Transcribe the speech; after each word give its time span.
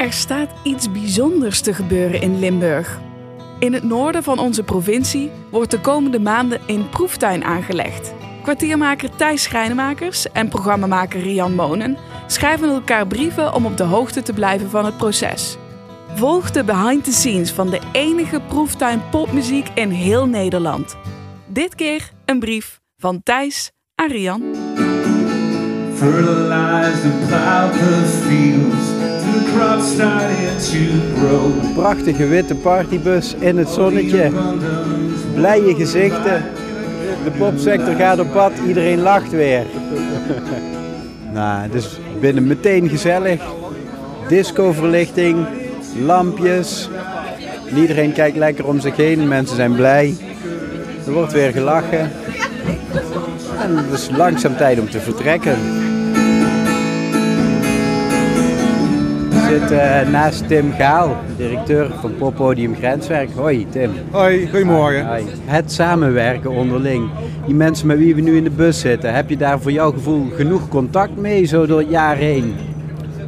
Er 0.00 0.12
staat 0.12 0.50
iets 0.62 0.92
bijzonders 0.92 1.60
te 1.60 1.74
gebeuren 1.74 2.20
in 2.20 2.38
Limburg. 2.38 3.00
In 3.58 3.72
het 3.72 3.82
noorden 3.82 4.22
van 4.22 4.38
onze 4.38 4.62
provincie 4.62 5.30
wordt 5.50 5.70
de 5.70 5.80
komende 5.80 6.20
maanden 6.20 6.60
een 6.66 6.88
proeftuin 6.88 7.44
aangelegd. 7.44 8.14
Kwartiermaker 8.42 9.16
Thijs 9.16 9.42
Schrijnemakers 9.42 10.32
en 10.32 10.48
programmamaker 10.48 11.20
Rian 11.20 11.54
Monen 11.54 11.96
schrijven 12.26 12.68
elkaar 12.68 13.06
brieven 13.06 13.54
om 13.54 13.66
op 13.66 13.76
de 13.76 13.82
hoogte 13.82 14.22
te 14.22 14.32
blijven 14.32 14.70
van 14.70 14.84
het 14.84 14.96
proces. 14.96 15.56
Volg 16.14 16.50
de 16.50 16.64
behind 16.64 17.04
the 17.04 17.12
scenes 17.12 17.52
van 17.52 17.70
de 17.70 17.80
enige 17.92 18.40
proeftuin 18.48 19.02
popmuziek 19.10 19.68
in 19.74 19.90
heel 19.90 20.26
Nederland. 20.26 20.96
Dit 21.46 21.74
keer 21.74 22.10
een 22.24 22.38
brief 22.38 22.80
van 22.96 23.22
Thijs 23.22 23.70
aan 23.94 24.08
Rian. 24.08 24.42
Prachtige 31.74 32.26
witte 32.26 32.54
partybus 32.54 33.34
in 33.38 33.56
het 33.56 33.68
zonnetje. 33.68 34.30
Blije 35.34 35.74
gezichten. 35.74 36.44
De 37.24 37.30
popsector 37.38 37.94
gaat 37.94 38.18
op 38.18 38.32
pad, 38.32 38.52
iedereen 38.66 39.00
lacht 39.00 39.30
weer. 39.30 39.66
nou, 41.34 41.62
het 41.62 41.74
is 41.74 42.00
binnen 42.20 42.46
meteen 42.46 42.88
gezellig. 42.88 43.42
Discoverlichting, 44.28 45.46
lampjes. 46.04 46.88
En 47.70 47.78
iedereen 47.78 48.12
kijkt 48.12 48.36
lekker 48.36 48.66
om 48.66 48.80
zich 48.80 48.96
heen, 48.96 49.28
mensen 49.28 49.56
zijn 49.56 49.74
blij. 49.74 50.14
Er 51.06 51.12
wordt 51.12 51.32
weer 51.32 51.52
gelachen. 51.52 52.10
En 53.62 53.76
het 53.76 53.92
is 53.92 54.08
langzaam 54.16 54.56
tijd 54.56 54.80
om 54.80 54.90
te 54.90 55.00
vertrekken. 55.00 55.56
Zit 59.50 59.70
eh, 59.70 60.08
naast 60.08 60.48
Tim 60.48 60.72
Gaal, 60.72 61.16
directeur 61.36 61.90
van 62.00 62.14
Poppodium 62.18 62.74
Grenswerk. 62.74 63.30
Hoi 63.34 63.66
Tim. 63.70 63.90
Hoi, 64.10 64.48
goedemorgen. 64.50 65.06
Hoi. 65.06 65.24
Het 65.44 65.72
samenwerken 65.72 66.50
onderling. 66.50 67.08
Die 67.46 67.54
mensen 67.54 67.86
met 67.86 67.98
wie 67.98 68.14
we 68.14 68.20
nu 68.20 68.36
in 68.36 68.44
de 68.44 68.50
bus 68.50 68.80
zitten, 68.80 69.14
heb 69.14 69.28
je 69.28 69.36
daar 69.36 69.60
voor 69.60 69.72
jouw 69.72 69.92
gevoel 69.92 70.26
genoeg 70.34 70.68
contact 70.68 71.16
mee 71.16 71.44
zo 71.44 71.66
door 71.66 71.78
het 71.78 71.90
jaar 71.90 72.16
heen? 72.16 72.54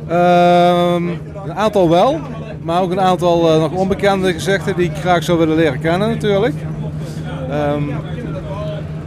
Ehm, 0.08 1.08
een 1.44 1.54
aantal 1.54 1.88
wel, 1.88 2.20
maar 2.62 2.82
ook 2.82 2.90
een 2.90 3.00
aantal 3.00 3.52
eh, 3.52 3.60
nog 3.60 3.72
onbekende 3.72 4.32
gezichten 4.32 4.76
die 4.76 4.90
ik 4.90 4.96
graag 4.96 5.22
zou 5.22 5.38
willen 5.38 5.56
leren 5.56 5.80
kennen 5.80 6.08
natuurlijk. 6.08 6.54
Ehm, 7.50 7.82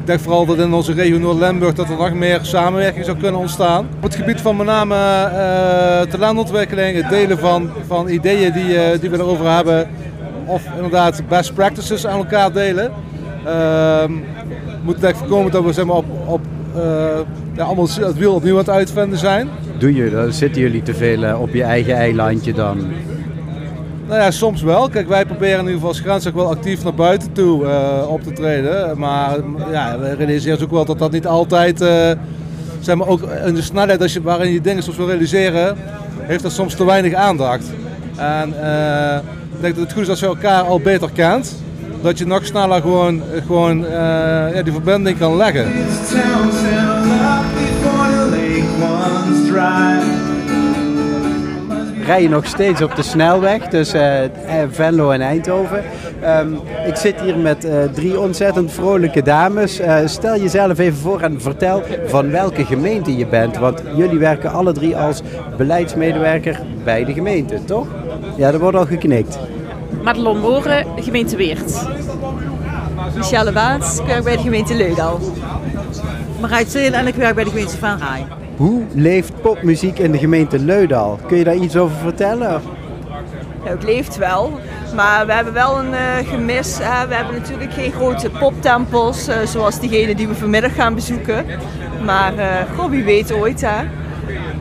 ik 0.06 0.12
denk 0.12 0.24
vooral 0.24 0.46
dat 0.46 0.58
in 0.58 0.74
onze 0.74 0.94
regio 0.94 1.18
Noord-Limburg 1.18 1.74
dat 1.74 1.90
er 1.90 1.98
nog 1.98 2.14
meer 2.14 2.40
samenwerking 2.42 3.06
zou 3.06 3.18
kunnen 3.18 3.40
ontstaan. 3.42 3.88
Op 3.96 4.04
het 4.04 4.16
gebied 4.16 4.42
van 4.42 4.56
met 4.56 4.66
name 4.66 4.96
eh, 4.96 6.12
talentontwikkeling, 6.12 6.96
het 6.96 7.10
delen 7.10 7.38
van, 7.38 7.70
van 7.88 8.10
ideeën 8.10 8.54
die, 8.54 8.78
eh, 8.78 9.00
die 9.00 9.10
we 9.10 9.18
erover 9.18 9.52
hebben. 9.52 9.88
Of 10.46 10.64
inderdaad 10.76 11.22
best 11.30 11.54
practices 11.54 12.08
aan 12.08 12.18
elkaar 12.18 12.52
delen. 12.52 12.92
We 13.44 14.22
moeten 14.84 15.04
eigenlijk 15.04 15.18
voorkomen 15.18 15.52
dat 15.52 15.64
we 15.64 15.74
zeg 15.74 15.86
maar, 15.86 15.96
op, 15.96 16.06
op, 16.26 16.42
eh, 16.76 16.82
ja, 17.56 17.64
allemaal 17.64 17.88
het 18.00 18.18
wiel 18.18 18.34
opnieuw 18.34 18.54
aan 18.54 18.60
het 18.60 18.70
uitvinden 18.70 19.18
zijn. 19.18 19.50
Doe 19.78 19.96
je 19.96 20.10
dat? 20.10 20.36
Zitten 20.36 20.62
jullie 20.62 20.82
te 20.82 20.94
veel 20.94 21.38
op 21.38 21.54
je 21.54 21.64
eigen 21.64 21.96
eilandje 21.96 22.54
dan? 22.54 22.78
Nou 24.08 24.22
ja, 24.22 24.32
soms 24.32 24.62
wel. 24.62 24.90
Kijk, 24.90 25.08
wij 25.08 25.26
proberen 25.26 25.54
in 25.60 25.60
ieder 25.60 25.74
geval 25.74 25.88
als 25.88 26.00
grens 26.00 26.28
ook 26.28 26.34
wel 26.34 26.50
actief 26.50 26.84
naar 26.84 26.94
buiten 26.94 27.32
toe 27.32 27.66
eh, 27.66 28.08
op 28.08 28.24
te 28.24 28.32
treden. 28.32 28.98
Maar 28.98 29.38
ja, 29.72 30.00
we 30.00 30.16
realiseren 30.16 30.62
ook 30.64 30.72
wel 30.72 30.86
dat 30.86 31.00
dat 31.00 31.12
niet 31.12 31.28
altijd, 31.28 31.82
eh, 31.82 32.12
zeg 32.80 32.96
maar 32.96 33.08
ook 33.08 33.22
in 33.46 33.54
de 33.54 33.62
snelheid 33.62 34.12
je, 34.12 34.22
waarin 34.22 34.52
je 34.52 34.62
dingen 34.62 34.84
soms 34.84 34.98
wil 34.98 35.08
realiseren, 35.08 35.78
heeft 36.20 36.44
dat 36.44 36.52
soms 36.52 36.76
te 36.76 36.86
weinig 36.86 37.14
aandacht. 37.14 37.66
En 38.16 38.54
eh, 38.64 39.18
ik 39.56 39.62
denk 39.62 39.76
dat 39.76 39.84
het 39.84 39.94
goed 39.94 40.02
is 40.02 40.10
als 40.10 40.20
je 40.20 40.26
elkaar 40.26 40.62
al 40.62 40.80
beter 40.80 41.10
kent. 41.14 41.56
Dat 42.02 42.18
je 42.18 42.26
nog 42.26 42.46
sneller 42.46 42.82
gewoon, 42.82 43.22
gewoon 43.46 43.80
ja, 44.54 44.62
die 44.64 44.74
verbinding 44.74 45.18
kan 45.18 45.36
leggen. 45.36 45.72
Je 52.14 52.30
nog 52.30 52.46
steeds 52.46 52.82
op 52.82 52.96
de 52.96 53.04
snelweg 53.04 53.68
tussen 53.68 54.02
eh, 54.02 54.62
eh, 54.62 54.70
Venlo 54.72 55.12
en 55.12 55.22
Eindhoven. 55.22 55.84
Ehm, 56.22 56.54
ik 56.88 56.96
zit 56.96 57.22
hier 57.22 57.38
met 57.38 57.66
eh, 57.66 57.84
drie 57.94 58.20
ontzettend 58.20 58.72
vrolijke 58.72 59.22
dames. 59.22 59.80
Stel 60.06 60.40
jezelf 60.40 60.80
even 60.80 60.98
voor 60.98 61.22
en 61.22 61.42
vertel 61.42 61.84
van 62.06 62.32
welke 62.32 62.66
gemeente 62.66 63.18
je 63.18 63.26
bent. 63.26 63.58
Want 63.58 63.82
jullie 63.96 64.20
werken 64.20 64.52
alle 64.52 64.72
drie 64.72 64.98
als 64.98 65.22
beleidsmedewerker 65.58 66.60
bij 66.84 67.06
de 67.06 67.14
gemeente, 67.14 67.64
toch? 67.64 67.88
Ja, 68.38 68.52
er 68.52 68.60
wordt 68.60 68.78
al 68.78 68.86
geknikt. 68.86 69.40
Madelon 70.04 70.40
Moren, 70.40 70.86
gemeente 70.96 71.36
Weert. 71.36 71.86
Michelle 73.16 73.52
Baats, 73.52 74.00
ik 74.00 74.06
werk 74.06 74.24
bij 74.24 74.36
de 74.36 74.42
gemeente 74.42 74.76
Leudal. 74.76 75.20
Marijt 76.42 76.72
Zeel 76.72 76.92
en 76.92 77.08
ik 77.08 77.16
werk 77.16 77.36
bij 77.36 77.44
de 77.44 77.50
gemeente 77.50 77.78
Van 77.78 77.98
Rij. 77.98 78.26
Hoe 78.56 78.84
leeft 78.94 79.42
popmuziek 79.42 80.00
in 80.00 80.12
de 80.12 80.18
gemeente 80.18 80.60
Leudal? 80.60 81.20
Kun 81.28 81.38
je 81.38 81.44
daar 81.44 81.56
iets 81.56 81.76
over 81.76 81.98
vertellen? 81.98 82.62
Ja, 83.64 83.70
het 83.70 83.84
leeft 83.84 84.18
wel, 84.18 84.60
maar 84.96 85.26
we 85.26 85.34
hebben 85.34 85.54
wel 85.54 85.80
een 85.80 85.94
eh, 85.94 86.28
gemis. 86.30 86.78
Hè. 86.82 87.08
We 87.08 87.14
hebben 87.16 87.36
natuurlijk 87.36 87.74
geen 87.74 87.92
grote 87.92 88.30
poptempels 88.30 89.28
eh, 89.28 89.38
zoals 89.46 89.80
diegene 89.80 90.16
die 90.16 90.28
we 90.28 90.36
vanmiddag 90.36 90.76
gaan 90.76 90.96
bezoeken. 90.96 91.46
Maar 92.06 92.38
eh, 92.38 92.48
goh, 92.78 92.90
wie 92.90 93.04
weet 93.04 93.34
ooit 93.34 93.62
hè. 93.62 93.82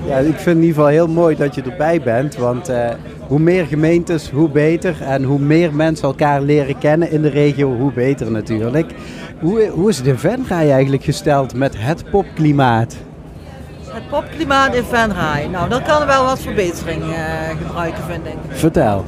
Ja, 0.06 0.19
ik 0.19 0.34
vind 0.34 0.56
in 0.56 0.62
ieder 0.62 0.75
geval 0.75 0.86
heel 0.86 1.09
mooi 1.09 1.36
dat 1.36 1.54
je 1.54 1.62
erbij 1.62 2.00
bent. 2.00 2.36
Want 2.36 2.69
eh, 2.69 2.88
hoe 3.28 3.38
meer 3.38 3.66
gemeentes, 3.66 4.30
hoe 4.30 4.48
beter. 4.48 5.02
En 5.02 5.22
hoe 5.22 5.38
meer 5.38 5.74
mensen 5.74 6.08
elkaar 6.08 6.42
leren 6.42 6.78
kennen 6.78 7.10
in 7.10 7.22
de 7.22 7.28
regio, 7.28 7.76
hoe 7.76 7.92
beter 7.92 8.30
natuurlijk. 8.30 8.94
Hoe, 9.40 9.68
hoe 9.68 9.88
is 9.88 10.00
in 10.00 10.18
Venray 10.18 10.70
eigenlijk 10.70 11.04
gesteld 11.04 11.54
met 11.54 11.74
het 11.78 12.10
popklimaat? 12.10 12.96
Het 13.86 14.08
popklimaat 14.08 14.74
in 14.74 14.84
Rij. 14.90 15.48
Nou, 15.48 15.68
dat 15.68 15.82
kan 15.82 16.06
wel 16.06 16.24
wat 16.24 16.38
verbetering 16.40 17.02
eh, 17.02 17.66
gebruiken 17.66 18.02
vind 18.04 18.26
ik. 18.26 18.36
Vertel. 18.48 19.04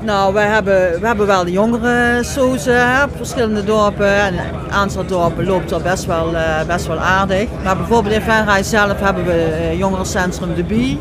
Nou, 0.00 0.34
we 0.34 0.40
hebben, 0.40 1.00
we 1.00 1.06
hebben 1.06 1.26
wel 1.26 1.44
de 1.44 1.50
jongere 1.50 2.22
sozen 2.22 3.02
op 3.04 3.10
verschillende 3.16 3.64
dorpen. 3.64 4.14
En 4.14 4.34
een 4.34 4.70
aantal 4.70 5.06
dorpen 5.06 5.44
loopt 5.44 5.70
er 5.70 5.82
best 5.82 6.04
wel, 6.04 6.36
eh, 6.36 6.66
best 6.66 6.86
wel 6.86 6.98
aardig. 6.98 7.48
Maar 7.64 7.76
bijvoorbeeld 7.76 8.14
in 8.14 8.20
Venray 8.20 8.62
zelf 8.62 9.00
hebben 9.00 9.24
we 9.24 9.42
eh, 9.42 9.78
jongerencentrum 9.78 10.54
De 10.54 10.64
Bie. 10.64 10.98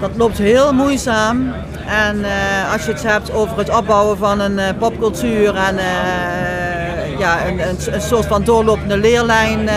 Dat 0.00 0.10
loopt 0.16 0.38
heel 0.38 0.72
moeizaam. 0.72 1.52
En 1.86 2.24
eh, 2.24 2.72
als 2.72 2.84
je 2.84 2.92
het 2.92 3.02
hebt 3.02 3.32
over 3.32 3.58
het 3.58 3.76
opbouwen 3.76 4.18
van 4.18 4.40
een 4.40 4.58
eh, 4.58 4.78
popcultuur 4.78 5.54
en 5.54 5.78
eh, 5.78 7.18
ja, 7.18 7.46
een, 7.46 7.60
een, 7.94 8.00
soort 8.00 8.26
van 8.26 8.44
doorlopende 8.44 8.96
leerlijn, 8.96 9.68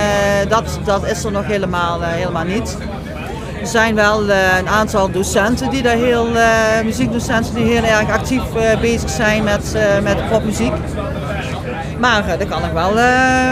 dat, 0.47 0.79
dat 0.83 1.05
is 1.05 1.23
er 1.23 1.31
nog 1.31 1.45
helemaal, 1.45 2.01
helemaal 2.01 2.43
niet. 2.43 2.77
Er 3.61 3.67
zijn 3.67 3.95
wel 3.95 4.29
een 4.29 4.69
aantal 4.69 5.11
docenten 5.11 5.69
die 5.69 5.81
daar 5.81 5.95
heel, 5.95 6.27
muziekdocenten 6.83 7.53
die 7.55 7.65
heel 7.65 7.83
erg 7.83 8.11
actief 8.11 8.41
bezig 8.81 9.09
zijn 9.09 9.43
met, 9.43 9.77
met 10.03 10.29
popmuziek. 10.29 10.73
Maar 11.99 12.27
er 12.39 12.47
kan 12.47 12.61
nog 12.61 12.71
wel 12.71 12.93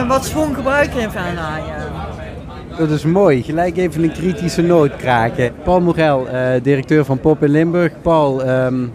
wat 0.08 0.26
schoon 0.26 0.56
gebruiken 0.56 1.00
in 1.00 1.10
ja. 1.12 1.77
Dat 2.78 2.90
is 2.90 3.04
mooi. 3.04 3.44
Gelijk 3.44 3.78
even 3.78 4.04
een 4.04 4.12
kritische 4.12 4.62
noot 4.62 4.96
kraken. 4.96 5.52
Paul 5.64 5.82
Morel, 5.82 6.28
eh, 6.28 6.50
directeur 6.64 7.06
van 7.06 7.20
Pop 7.20 7.44
in 7.44 7.50
Limburg. 7.50 7.92
Paul, 8.02 8.44
ehm, 8.44 8.86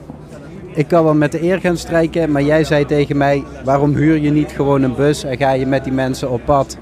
ik 0.74 0.88
kan 0.88 1.04
wel 1.04 1.14
met 1.14 1.32
de 1.32 1.42
eer 1.42 1.60
gaan 1.60 1.76
strijken, 1.76 2.30
maar 2.32 2.42
jij 2.42 2.64
zei 2.64 2.86
tegen 2.86 3.16
mij: 3.16 3.44
waarom 3.64 3.94
huur 3.94 4.18
je 4.18 4.30
niet 4.30 4.50
gewoon 4.50 4.82
een 4.82 4.94
bus 4.94 5.24
en 5.24 5.36
ga 5.36 5.52
je 5.52 5.66
met 5.66 5.84
die 5.84 5.92
mensen 5.92 6.30
op 6.30 6.44
pad? 6.44 6.78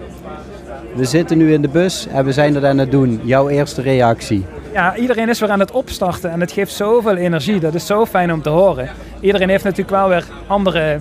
We 0.94 1.04
zitten 1.04 1.38
nu 1.38 1.52
in 1.52 1.62
de 1.62 1.68
bus 1.68 2.06
en 2.12 2.24
we 2.24 2.32
zijn 2.32 2.56
er 2.56 2.66
aan 2.66 2.78
het 2.78 2.90
doen. 2.90 3.20
Jouw 3.24 3.48
eerste 3.48 3.82
reactie. 3.82 4.44
Ja, 4.72 4.96
iedereen 4.96 5.28
is 5.28 5.40
weer 5.40 5.50
aan 5.50 5.60
het 5.60 5.70
opstarten 5.70 6.30
en 6.30 6.40
het 6.40 6.52
geeft 6.52 6.72
zoveel 6.72 7.16
energie. 7.16 7.60
Dat 7.60 7.74
is 7.74 7.86
zo 7.86 8.06
fijn 8.06 8.32
om 8.32 8.42
te 8.42 8.48
horen. 8.48 8.88
Iedereen 9.20 9.48
heeft 9.48 9.64
natuurlijk 9.64 9.90
wel 9.90 10.08
weer 10.08 10.24
andere, 10.46 11.00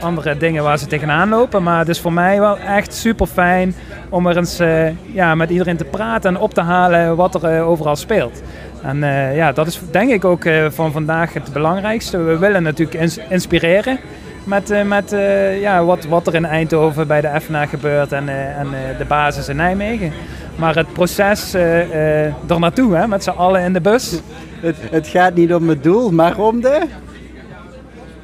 andere 0.00 0.36
dingen 0.36 0.62
waar 0.62 0.78
ze 0.78 0.86
tegenaan 0.86 1.28
lopen. 1.28 1.62
Maar 1.62 1.78
het 1.78 1.88
is 1.88 2.00
voor 2.00 2.12
mij 2.12 2.40
wel 2.40 2.58
echt 2.58 2.94
super 2.94 3.26
fijn 3.26 3.74
om 4.08 4.26
er 4.26 4.36
eens 4.36 4.58
eh, 4.58 4.88
ja, 5.14 5.34
met 5.34 5.50
iedereen 5.50 5.76
te 5.76 5.84
praten 5.84 6.34
en 6.34 6.40
op 6.40 6.54
te 6.54 6.60
halen 6.60 7.16
wat 7.16 7.34
er 7.34 7.44
eh, 7.44 7.68
overal 7.68 7.96
speelt. 7.96 8.42
En 8.82 9.02
eh, 9.02 9.36
ja, 9.36 9.52
dat 9.52 9.66
is 9.66 9.80
denk 9.90 10.10
ik 10.10 10.24
ook 10.24 10.44
van 10.68 10.92
vandaag 10.92 11.32
het 11.32 11.52
belangrijkste. 11.52 12.18
We 12.18 12.38
willen 12.38 12.62
natuurlijk 12.62 13.00
ins- 13.00 13.18
inspireren 13.28 13.98
met, 14.44 14.86
met 14.86 15.16
ja, 15.60 15.84
wat, 15.84 16.04
wat 16.04 16.26
er 16.26 16.34
in 16.34 16.44
Eindhoven 16.44 17.06
bij 17.06 17.20
de 17.20 17.40
FNA 17.40 17.66
gebeurt 17.66 18.12
en, 18.12 18.28
en 18.58 18.66
de 18.98 19.04
basis 19.04 19.48
in 19.48 19.56
Nijmegen. 19.56 20.12
Maar 20.56 20.74
het 20.74 20.92
proces 20.92 21.54
er 21.54 22.58
naartoe, 22.58 22.96
hè, 22.96 23.06
met 23.06 23.22
z'n 23.22 23.30
allen 23.30 23.60
in 23.62 23.72
de 23.72 23.80
bus. 23.80 24.20
Het, 24.60 24.76
het 24.90 25.06
gaat 25.06 25.34
niet 25.34 25.54
om 25.54 25.68
het 25.68 25.82
doel, 25.82 26.10
maar 26.12 26.38
om 26.38 26.60
de, 26.60 26.86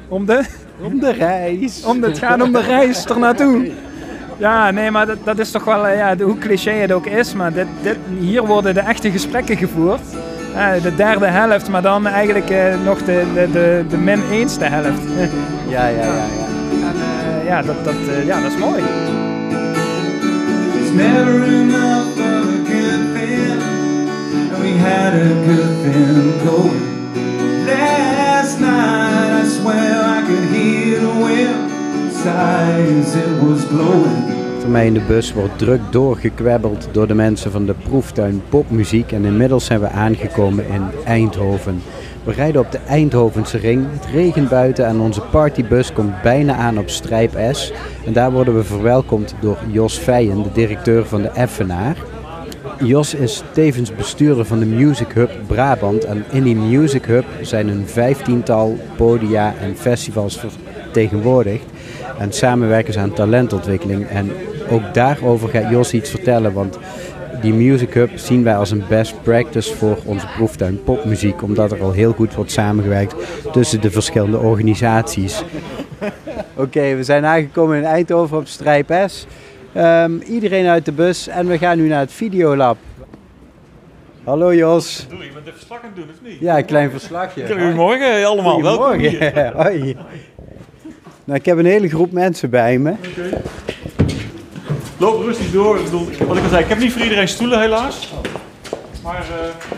Om 0.07 0.25
de, 0.25 0.43
om 0.81 0.99
de 0.99 1.11
reis. 1.11 1.83
om 1.85 2.01
de, 2.01 2.07
het 2.07 2.17
gaat 2.17 2.41
om 2.41 2.51
de 2.51 2.61
reis 2.61 3.05
er 3.05 3.19
naartoe. 3.19 3.71
Ja, 4.37 4.71
nee, 4.71 4.91
maar 4.91 5.05
dat, 5.05 5.17
dat 5.23 5.39
is 5.39 5.51
toch 5.51 5.63
wel, 5.63 5.87
eh, 5.87 5.97
ja, 5.97 6.15
hoe 6.17 6.37
cliché 6.37 6.71
het 6.71 6.91
ook 6.91 7.05
is, 7.05 7.33
maar 7.33 7.53
dit, 7.53 7.67
dit, 7.81 7.97
hier 8.19 8.45
worden 8.45 8.73
de 8.73 8.79
echte 8.79 9.11
gesprekken 9.11 9.57
gevoerd. 9.57 10.01
eh, 10.55 10.81
de 10.81 10.95
derde 10.95 11.25
helft, 11.25 11.69
maar 11.69 11.81
dan 11.81 12.07
eigenlijk 12.07 12.49
eh, 12.49 12.73
nog 12.85 12.97
de, 13.03 13.23
de, 13.33 13.47
de, 13.51 13.85
de 13.89 13.97
min 13.97 14.21
eenste 14.31 14.65
helft. 14.65 15.01
Ja, 15.69 15.87
ja, 15.87 15.95
ja. 16.03 16.03
ja. 16.03 16.45
En, 16.87 16.95
eh, 17.41 17.45
ja, 17.47 17.61
dat, 17.61 17.83
dat, 17.83 17.93
eh, 17.93 18.25
ja, 18.25 18.41
dat 18.41 18.51
is 18.51 18.57
mooi. 18.57 18.83
It's 20.81 20.91
never 20.93 21.43
enough 21.43 22.17
of 22.17 22.45
a 22.45 22.59
good 22.65 23.15
thing. 23.15 23.59
And 24.51 24.61
we 24.61 24.77
had 24.79 25.13
a 25.13 25.33
good 25.47 25.83
thing 25.83 26.47
going. 26.47 26.81
Last 28.43 28.59
night 28.59 29.41
I 29.41 29.47
swear 29.47 30.03
I 30.03 30.21
could 30.27 30.43
hear 30.51 30.99
the 30.99 31.13
wind 31.23 31.71
it 33.15 33.47
was 33.47 33.65
blowing. 33.65 34.33
Voor 34.59 34.69
mij 34.69 34.85
in 34.85 34.93
de 34.93 35.01
bus 35.07 35.33
wordt 35.33 35.57
druk 35.57 35.81
doorgekwebbeld 35.89 36.87
door 36.91 37.07
de 37.07 37.13
mensen 37.13 37.51
van 37.51 37.65
de 37.65 37.73
proeftuin 37.73 38.41
popmuziek. 38.49 39.11
En 39.11 39.25
inmiddels 39.25 39.65
zijn 39.65 39.79
we 39.79 39.89
aangekomen 39.89 40.67
in 40.67 40.83
Eindhoven. 41.05 41.81
We 42.23 42.31
rijden 42.31 42.61
op 42.61 42.71
de 42.71 42.79
Eindhovense 42.87 43.57
ring. 43.57 43.85
Het 43.91 44.05
regent 44.05 44.49
buiten 44.49 44.85
en 44.85 44.99
onze 44.99 45.21
partybus 45.21 45.93
komt 45.93 46.21
bijna 46.21 46.55
aan 46.55 46.77
op 46.77 46.89
Strijp 46.89 47.37
S. 47.51 47.73
En 48.05 48.13
daar 48.13 48.31
worden 48.31 48.55
we 48.55 48.63
verwelkomd 48.63 49.35
door 49.39 49.57
Jos 49.67 49.97
Feijen, 49.97 50.43
de 50.43 50.51
directeur 50.51 51.05
van 51.05 51.21
de 51.21 51.29
Effenaar. 51.29 51.95
Jos 52.79 53.13
is 53.13 53.43
tevens 53.51 53.95
bestuurder 53.95 54.45
van 54.45 54.59
de 54.59 54.65
Music 54.65 55.11
Hub 55.11 55.31
Brabant. 55.47 56.05
En 56.05 56.25
in 56.31 56.43
die 56.43 56.55
Music 56.55 57.05
Hub 57.05 57.25
zijn 57.41 57.67
een 57.67 57.87
vijftiental 57.87 58.77
podia 58.95 59.53
en 59.61 59.77
festivals 59.77 60.39
vertegenwoordigd. 60.39 61.65
En 62.19 62.33
samenwerken 62.33 62.93
ze 62.93 62.99
aan 62.99 63.13
talentontwikkeling. 63.13 64.07
En 64.07 64.31
ook 64.69 64.93
daarover 64.93 65.49
gaat 65.49 65.69
Jos 65.69 65.93
iets 65.93 66.09
vertellen. 66.09 66.53
Want 66.53 66.77
die 67.41 67.53
Music 67.53 67.93
Hub 67.93 68.09
zien 68.15 68.43
wij 68.43 68.55
als 68.55 68.71
een 68.71 68.83
best 68.89 69.23
practice 69.23 69.75
voor 69.75 69.97
onze 70.05 70.27
proeftuin 70.35 70.83
popmuziek. 70.83 71.41
Omdat 71.41 71.71
er 71.71 71.81
al 71.81 71.91
heel 71.91 72.13
goed 72.13 72.33
wordt 72.33 72.51
samengewerkt 72.51 73.15
tussen 73.51 73.81
de 73.81 73.91
verschillende 73.91 74.37
organisaties. 74.37 75.43
Oké, 76.55 76.95
we 76.95 77.03
zijn 77.03 77.25
aangekomen 77.25 77.77
in 77.77 77.83
Eindhoven 77.83 78.37
op 78.37 78.47
Strijp 78.47 78.93
S. 79.07 79.27
Ehm, 79.73 80.17
iedereen 80.19 80.67
uit 80.67 80.85
de 80.85 80.91
bus 80.91 81.27
en 81.27 81.47
we 81.47 81.57
gaan 81.57 81.77
nu 81.77 81.87
naar 81.87 81.99
het 81.99 82.11
Videolab. 82.11 82.77
Hallo 84.23 84.53
Jos. 84.53 85.05
Doe 85.09 85.23
je 85.23 85.31
bent 85.33 85.45
de 85.45 85.51
verslag 85.51 85.79
aan 85.83 85.85
het 85.85 85.95
doen, 85.95 86.09
of 86.09 86.29
niet? 86.29 86.39
Ja, 86.39 86.57
een 86.57 86.65
klein 86.65 86.91
verslagje. 86.91 87.47
Goedemorgen 87.47 88.25
allemaal, 88.25 88.61
welkom 88.61 88.99
hier. 88.99 89.33
Hoi. 89.63 89.97
Nou, 91.23 91.39
ik 91.39 91.45
heb 91.45 91.57
een 91.57 91.65
hele 91.65 91.89
groep 91.89 92.11
mensen 92.11 92.49
bij 92.49 92.77
me. 92.77 92.93
Loop 94.97 95.21
rustig 95.21 95.51
door. 95.51 95.77
Ik 95.77 95.83
bedoel, 95.83 96.05
wat 96.27 96.37
ik 96.37 96.43
al 96.43 96.49
zei, 96.49 96.63
ik 96.63 96.69
heb 96.69 96.79
niet 96.79 96.91
voor 96.91 97.01
iedereen 97.01 97.27
stoelen 97.27 97.59
helaas. 97.59 98.13
Maar 99.03 99.21
eh, 99.21 99.69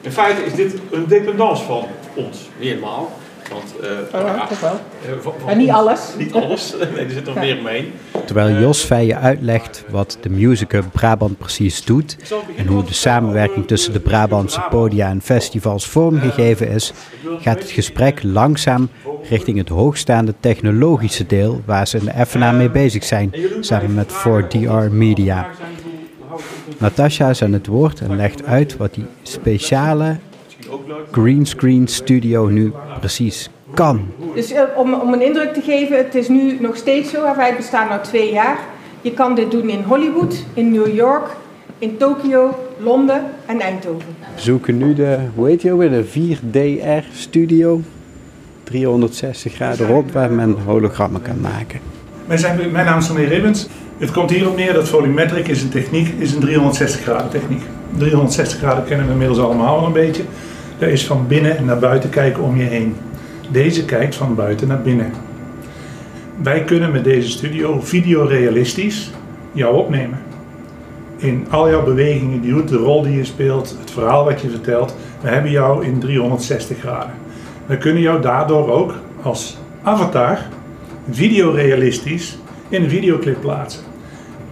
in 0.00 0.12
feite 0.12 0.44
is 0.44 0.54
dit 0.54 0.74
een 0.90 1.06
dependance 1.06 1.64
van 1.64 1.86
ons, 2.14 2.48
niet 2.58 2.68
helemaal. 2.68 3.10
Want, 3.52 3.74
eh, 4.12 4.20
ja, 4.20 4.46
toch 4.46 4.60
wel. 4.60 4.70
eh, 4.70 5.10
van- 5.20 5.32
van 5.32 5.32
Maar 5.46 5.56
niet 5.56 5.68
ons. 5.68 5.76
alles. 5.76 6.00
Niet 6.18 6.32
alles, 6.32 6.74
nee, 6.94 7.04
er 7.04 7.10
zit 7.10 7.24
nog 7.24 7.34
meer 7.34 7.58
omheen. 7.58 7.92
Terwijl 8.26 8.60
Jos 8.60 8.82
Feijen 8.84 9.20
uitlegt 9.20 9.84
wat 9.90 10.18
de 10.20 10.30
Music 10.30 10.72
Hub 10.72 10.84
Brabant 10.92 11.38
precies 11.38 11.84
doet 11.84 12.16
en 12.56 12.66
hoe 12.66 12.84
de 12.84 12.92
samenwerking 12.94 13.66
tussen 13.66 13.92
de 13.92 14.00
Brabantse 14.00 14.60
podia 14.70 15.08
en 15.08 15.20
festivals 15.22 15.86
vormgegeven 15.86 16.68
is, 16.68 16.92
gaat 17.40 17.58
het 17.58 17.70
gesprek 17.70 18.20
langzaam 18.22 18.88
richting 19.28 19.58
het 19.58 19.68
hoogstaande 19.68 20.34
technologische 20.40 21.26
deel 21.26 21.60
waar 21.64 21.86
ze 21.86 21.98
in 21.98 22.04
de 22.04 22.26
FNA 22.26 22.52
mee 22.52 22.70
bezig 22.70 23.04
zijn, 23.04 23.34
samen 23.60 23.94
met 23.94 24.12
4DR 24.12 24.90
Media. 24.92 25.46
Natasha 26.78 27.28
is 27.30 27.42
aan 27.42 27.52
het 27.52 27.66
woord 27.66 28.00
en 28.00 28.16
legt 28.16 28.44
uit 28.44 28.76
wat 28.76 28.94
die 28.94 29.06
speciale 29.22 30.16
greenscreen 31.10 31.86
studio 31.86 32.46
nu 32.46 32.72
precies 33.00 33.50
kan. 33.74 34.06
Dus 34.34 34.52
eh, 34.52 34.62
om, 34.76 34.94
om 34.94 35.12
een 35.12 35.22
indruk 35.22 35.54
te 35.54 35.60
geven, 35.60 35.96
het 35.96 36.14
is 36.14 36.28
nu 36.28 36.56
nog 36.60 36.76
steeds 36.76 37.10
zo. 37.10 37.36
Wij 37.36 37.56
bestaan 37.56 37.88
nu 37.88 37.94
twee 38.02 38.32
jaar. 38.32 38.58
Je 39.00 39.12
kan 39.12 39.34
dit 39.34 39.50
doen 39.50 39.68
in 39.68 39.82
Hollywood, 39.82 40.44
in 40.54 40.72
New 40.72 40.94
York, 40.94 41.36
in 41.78 41.96
Tokio, 41.96 42.54
Londen 42.78 43.24
en 43.46 43.60
Eindhoven. 43.60 44.16
We 44.34 44.40
zoeken 44.40 44.78
nu 44.78 44.94
de, 44.94 45.18
hoe 45.34 45.46
heet 45.46 45.60
die 45.60 45.72
ook 45.72 45.78
weer, 45.78 45.90
de 45.90 46.04
4DR 46.04 47.12
Studio. 47.12 47.80
360 48.64 49.54
graden 49.54 49.86
rond 49.86 50.12
waar 50.12 50.32
men 50.32 50.56
hologrammen 50.64 51.22
kan 51.22 51.40
maken. 51.40 51.80
Wij 52.26 52.36
zijn, 52.36 52.70
mijn 52.72 52.86
naam 52.86 52.98
is 52.98 53.10
René 53.10 53.28
Ribbens. 53.28 53.68
Het 53.98 54.10
komt 54.10 54.30
hierop 54.30 54.56
neer 54.56 54.72
dat 54.72 54.88
volumetric 54.88 55.48
is 55.48 55.62
een 55.62 55.68
techniek, 55.68 56.14
is 56.18 56.32
een 56.32 56.40
360 56.40 57.00
graden 57.00 57.30
techniek. 57.30 57.62
360 57.96 58.58
graden 58.58 58.84
kennen 58.84 59.06
we 59.06 59.12
inmiddels 59.12 59.38
allemaal 59.38 59.76
wel 59.76 59.86
een 59.86 59.92
beetje. 59.92 60.22
Dat 60.78 60.88
is 60.88 61.06
van 61.06 61.26
binnen 61.26 61.64
naar 61.64 61.78
buiten 61.78 62.10
kijken 62.10 62.42
om 62.42 62.56
je 62.56 62.64
heen. 62.64 62.96
Deze 63.50 63.84
kijkt 63.84 64.14
van 64.14 64.34
buiten 64.34 64.68
naar 64.68 64.82
binnen. 64.82 65.12
Wij 66.42 66.64
kunnen 66.64 66.92
met 66.92 67.04
deze 67.04 67.28
studio 67.28 67.80
videorealistisch 67.80 69.10
jou 69.52 69.76
opnemen. 69.76 70.18
In 71.16 71.46
al 71.50 71.70
jouw 71.70 71.84
bewegingen 71.84 72.40
die 72.40 72.64
de 72.64 72.76
rol 72.76 73.02
die 73.02 73.16
je 73.16 73.24
speelt, 73.24 73.76
het 73.80 73.90
verhaal 73.90 74.24
wat 74.24 74.40
je 74.40 74.50
vertelt. 74.50 74.94
We 75.20 75.28
hebben 75.28 75.50
jou 75.50 75.84
in 75.84 75.98
360 75.98 76.78
graden. 76.78 77.14
We 77.66 77.78
kunnen 77.78 78.02
jou 78.02 78.20
daardoor 78.20 78.70
ook 78.70 78.94
als 79.22 79.58
avatar 79.82 80.38
videorealistisch 81.10 82.38
in 82.68 82.82
een 82.82 82.90
videoclip 82.90 83.40
plaatsen. 83.40 83.82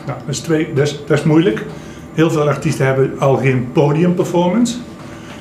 Nou, 0.06 0.18
dat 0.18 0.34
is, 0.34 0.40
twee, 0.40 0.72
dat, 0.74 0.86
is, 0.86 1.00
dat 1.06 1.18
is 1.18 1.24
moeilijk. 1.24 1.64
Heel 2.14 2.30
veel 2.30 2.48
artiesten 2.48 2.86
hebben 2.86 3.18
al 3.18 3.36
geen 3.36 3.68
podiumperformance. 3.72 4.76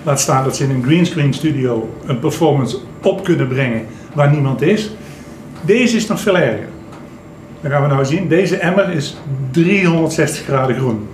Laat 0.05 0.19
staan 0.19 0.43
dat 0.43 0.55
ze 0.55 0.63
in 0.63 0.69
een 0.69 0.83
greenscreen 0.83 1.33
studio 1.33 1.89
een 2.05 2.19
performance 2.19 2.77
op 3.01 3.23
kunnen 3.23 3.47
brengen 3.47 3.85
waar 4.13 4.31
niemand 4.31 4.61
is. 4.61 4.91
Deze 5.61 5.95
is 5.95 6.07
nog 6.07 6.19
veel 6.19 6.37
erger. 6.37 6.67
Dan 7.61 7.71
gaan 7.71 7.81
we 7.81 7.87
nou 7.87 8.05
zien. 8.05 8.27
Deze 8.27 8.57
emmer 8.57 8.89
is 8.89 9.17
360 9.51 10.43
graden 10.43 10.75
groen. 10.75 11.07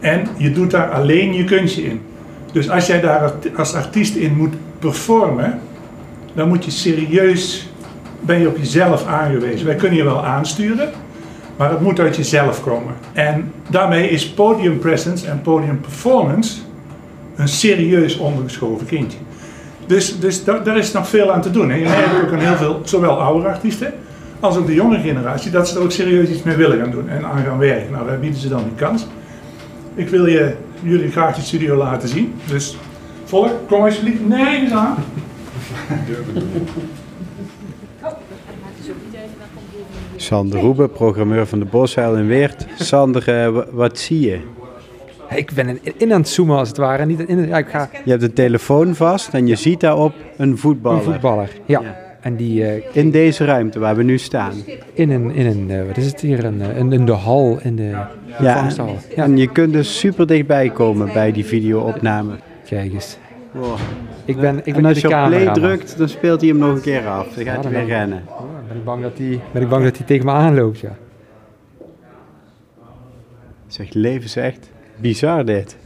En 0.00 0.26
je 0.36 0.52
doet 0.52 0.70
daar 0.70 0.90
alleen 0.90 1.34
je 1.34 1.44
kunstje 1.44 1.82
in. 1.82 2.00
Dus 2.52 2.70
als 2.70 2.86
jij 2.86 3.00
daar 3.00 3.32
als 3.56 3.74
artiest 3.74 4.14
in 4.14 4.36
moet 4.36 4.54
performen, 4.78 5.60
dan 6.34 6.48
moet 6.48 6.64
je 6.64 6.70
serieus, 6.70 7.68
ben 8.20 8.40
je 8.40 8.48
op 8.48 8.56
jezelf 8.56 9.06
aangewezen. 9.06 9.66
Wij 9.66 9.74
kunnen 9.74 9.98
je 9.98 10.04
wel 10.04 10.24
aansturen, 10.24 10.90
maar 11.56 11.70
het 11.70 11.80
moet 11.80 12.00
uit 12.00 12.16
jezelf 12.16 12.62
komen. 12.62 12.94
En 13.12 13.52
daarmee 13.68 14.10
is 14.10 14.30
podium 14.30 14.78
presence 14.78 15.26
en 15.26 15.40
podium 15.42 15.80
performance 15.80 16.58
een 17.38 17.48
serieus 17.48 18.16
ondergeschoven 18.16 18.86
kindje. 18.86 19.18
Dus, 19.86 20.18
dus 20.20 20.44
da- 20.44 20.58
daar 20.58 20.78
is 20.78 20.92
nog 20.92 21.08
veel 21.08 21.32
aan 21.32 21.40
te 21.42 21.50
doen. 21.50 21.70
En 21.70 21.78
je 21.78 21.84
merkt 21.84 22.22
ook 22.24 22.32
aan 22.32 22.38
heel 22.38 22.56
veel, 22.56 22.80
zowel 22.84 23.20
oude 23.20 23.46
artiesten 23.48 23.92
als 24.40 24.56
ook 24.56 24.66
de 24.66 24.74
jonge 24.74 24.98
generatie, 25.00 25.50
dat 25.50 25.68
ze 25.68 25.76
er 25.76 25.82
ook 25.82 25.90
serieus 25.92 26.28
iets 26.28 26.42
mee 26.42 26.56
willen 26.56 26.78
gaan 26.78 26.90
doen 26.90 27.08
en 27.08 27.24
aan 27.24 27.44
gaan 27.44 27.58
werken. 27.58 27.92
Nou, 27.92 28.06
daar 28.06 28.18
bieden 28.18 28.40
ze 28.40 28.48
dan 28.48 28.62
die 28.64 28.74
kans. 28.76 29.06
Ik 29.94 30.08
wil 30.08 30.26
je, 30.26 30.54
jullie 30.82 31.10
graag 31.10 31.34
die 31.34 31.44
studio 31.44 31.76
laten 31.76 32.08
zien. 32.08 32.34
Dus 32.50 32.76
volk, 33.24 33.50
kom 33.68 33.82
alsjeblieft. 33.82 34.26
Nee, 34.28 34.56
eens 34.60 34.72
aan. 34.72 34.94
Sander 40.16 40.60
Roebe, 40.60 40.88
programmeur 40.88 41.46
van 41.46 41.58
de 41.58 41.64
Boshuil 41.64 42.16
in 42.16 42.26
Weert. 42.26 42.66
Sander, 42.78 43.28
eh, 43.28 43.48
wa- 43.50 43.66
wat 43.72 43.98
zie 43.98 44.20
je? 44.20 44.40
Ik 45.30 45.52
ben 45.54 45.78
in, 45.98 46.12
aan 46.12 46.20
het 46.20 46.28
zoomen 46.28 46.56
als 46.56 46.68
het 46.68 46.76
ware. 46.76 47.06
Niet 47.06 47.20
in, 47.20 47.46
ja, 47.46 47.58
ik 47.58 47.68
ga 47.68 47.88
Je 48.04 48.10
hebt 48.10 48.22
een 48.22 48.32
telefoon 48.32 48.94
vast 48.94 49.34
en 49.34 49.46
je 49.46 49.56
ziet 49.56 49.80
daarop 49.80 50.12
een 50.36 50.58
voetballer. 50.58 50.98
een 50.98 51.04
voetballer. 51.12 51.50
Ja. 51.64 51.82
En 52.20 52.36
die 52.36 52.64
eh, 52.64 52.82
In 52.92 53.10
deze 53.10 53.44
ruimte 53.44 53.78
waar 53.78 53.96
we 53.96 54.02
nu 54.02 54.18
staan. 54.18 54.52
in 54.92 55.10
een, 55.10 55.30
in 55.30 55.46
een 55.46 55.70
eh, 55.70 55.86
wat 55.86 55.96
is 55.96 56.06
het 56.06 56.20
hier, 56.20 56.44
een, 56.44 56.62
eh, 56.62 56.76
in, 56.78 56.92
in 56.92 57.04
de 57.06 57.12
hal, 57.12 57.58
in 57.62 57.76
de 57.76 57.96
ontvangsthal. 58.38 58.96
Ja, 59.16 59.22
En 59.24 59.36
je 59.36 59.52
kunt 59.52 59.72
dus 59.72 59.98
super 59.98 60.26
dichtbij 60.26 60.70
komen 60.70 61.12
bij 61.12 61.32
die 61.32 61.44
videoopname. 61.44 62.32
kijk 62.64 62.92
eens. 62.92 63.18
Wow. 63.52 63.76
Ik 64.24 64.36
ben, 64.40 64.56
ik 64.56 64.64
ben 64.64 64.74
En 64.74 64.84
als 64.84 65.00
je 65.00 65.06
op 65.22 65.26
play 65.28 65.52
drukt, 65.52 65.98
dan 65.98 66.08
speelt 66.08 66.40
hij 66.40 66.48
hem 66.50 66.58
nog 66.58 66.74
een 66.74 66.80
keer 66.80 67.06
af. 67.06 67.28
Dan 67.34 67.44
Ja, 67.44 67.52
gaat 67.54 67.64
hij 67.64 67.72
weer 67.72 67.80
ben- 67.86 67.96
rennen. 67.96 68.22
Oh, 68.28 68.40
ben 68.68 68.76
ik 68.76 68.84
bang 68.84 69.02
dat 69.02 69.18
hij, 69.18 69.40
ben 69.52 69.62
ik 69.62 69.68
bang 69.68 69.84
dat 69.84 69.96
hij 69.96 70.06
tegen 70.06 70.24
me 70.26 70.32
aanloopt, 70.32 70.78
ja. 70.78 70.96
Het 73.64 73.68
is 73.68 73.78
echt 73.78 73.94
levensecht. 73.94 74.70
Bizar 75.00 75.44
dit. 75.44 75.76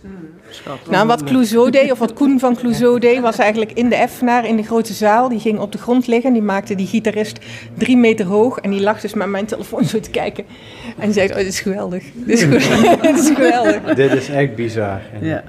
Nou, 0.91 1.07
wat 1.07 1.25
Clouseau 1.25 1.71
deed, 1.71 1.93
of 1.93 1.99
wat 1.99 2.13
Koen 2.13 2.39
van 2.39 2.57
Clouseau 2.57 2.99
deed, 2.99 3.21
was 3.21 3.39
eigenlijk 3.39 3.73
in 3.73 3.89
de 3.89 3.95
Effenaar, 3.95 4.47
in 4.47 4.57
de 4.57 4.63
grote 4.63 4.93
zaal. 4.93 5.29
Die 5.29 5.41
ging 5.41 5.59
op 5.59 5.73
de 5.73 5.79
grond 5.79 6.07
liggen. 6.07 6.33
Die 6.33 6.43
maakte 6.43 6.75
die 6.75 6.87
gitarist 6.87 7.39
drie 7.79 7.97
meter 7.97 8.27
hoog. 8.27 8.59
En 8.59 8.71
die 8.71 8.81
lag 8.81 9.01
dus 9.01 9.15
met 9.15 9.29
mijn 9.29 9.47
telefoon 9.47 9.85
zo 9.85 10.01
te 10.01 10.11
kijken. 10.11 10.45
En 10.99 11.05
die 11.05 11.13
zei, 11.13 11.29
oh, 11.29 11.37
dit 11.37 11.47
is 11.47 11.61
geweldig. 11.61 12.05
Dit 12.15 12.29
is, 12.29 12.43
geweldig. 12.43 13.01
dit 13.11 13.19
is 13.19 13.31
geweldig. 13.35 13.95
Dit 13.95 14.13
is 14.13 14.29
echt 14.29 14.55
bizar. 14.55 15.01
En 15.21 15.45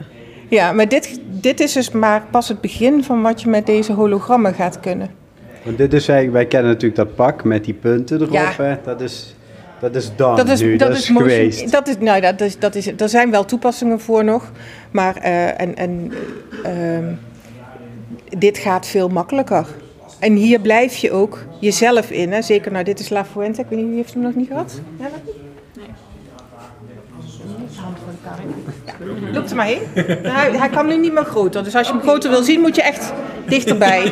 Ja, 0.50 0.72
maar 0.72 0.90
dit, 0.90 1.20
dit 1.30 1.60
is 1.60 1.74
dus 1.74 1.92
maar 1.92 2.24
pas 2.32 2.48
het 2.48 2.62
begin 2.62 3.04
van 3.04 3.22
wat 3.22 3.42
je 3.42 3.50
met 3.50 3.66
deze 3.66 3.94
hologrammen 3.94 4.54
gaat 4.54 4.80
kunnen. 4.80 5.10
Want 5.64 5.78
dit 5.78 5.94
is 5.94 6.08
eigenlijk, 6.08 6.38
wij 6.38 6.48
kennen 6.48 6.72
natuurlijk 6.72 6.96
dat 6.96 7.16
pak 7.16 7.44
met 7.44 7.66
die 7.66 7.74
punten 7.74 8.22
erop. 8.22 8.34
Ja. 8.34 8.54
Hè? 8.58 8.76
Dat 8.84 9.02
is 9.02 9.36
Dat 9.92 9.96
is 9.96 10.12
dan 10.16 10.36
dat 10.36 10.50
is, 10.50 10.62
nu, 10.62 10.76
dat 10.76 10.88
dat 10.88 10.98
is 10.98 11.04
is 11.04 11.10
motion- 11.10 11.30
geweest. 11.30 11.72
Dat 11.72 11.88
is, 11.88 11.96
nou, 12.00 12.22
dat 12.22 12.42
is, 12.42 12.60
dat 12.60 12.76
is, 12.76 12.88
er 12.98 13.10
zijn 13.10 13.32
wel 13.32 13.46
toepassingen 13.46 14.00
voor 14.00 14.24
nog. 14.24 14.52
Maar 14.92 15.16
eh, 15.16 15.62
en, 15.62 15.76
en, 15.76 16.12
eh, 16.64 16.96
ehm, 16.98 17.14
dit 18.38 18.58
gaat 18.58 18.88
veel 18.88 19.10
makkelijker. 19.10 19.66
En 20.20 20.34
hier 20.36 20.60
blijf 20.60 20.96
je 20.96 21.12
ook 21.12 21.46
jezelf 21.60 22.12
in. 22.12 22.32
Hè? 22.32 22.42
Zeker, 22.42 22.72
nou, 22.72 22.84
dit 22.84 23.00
is 23.00 23.10
La 23.10 23.26
Fuente. 23.26 23.62
Ik 23.62 23.68
weet 23.70 23.80
niet, 23.80 23.88
wie 23.88 23.96
heeft 23.98 24.14
hem 24.14 24.24
nog 24.24 24.36
niet 24.36 24.48
gehad? 24.48 24.80
Ja, 25.00 25.04
dat- 25.04 25.34
Ja, 28.86 28.96
Loop 29.34 29.50
er 29.50 29.56
maar 29.56 29.66
heen. 29.66 29.82
Hij, 30.24 30.52
hij 30.52 30.70
kan 30.70 30.88
nu 30.88 30.98
niet 30.98 31.14
meer 31.14 31.26
groter. 31.26 31.64
Dus 31.64 31.76
als 31.76 31.88
je 31.88 31.94
hem 31.94 32.02
groter 32.02 32.30
wil 32.30 32.44
zien, 32.44 32.60
moet 32.62 32.76
je 32.76 32.82
echt 32.82 33.14
dichterbij. 33.48 34.12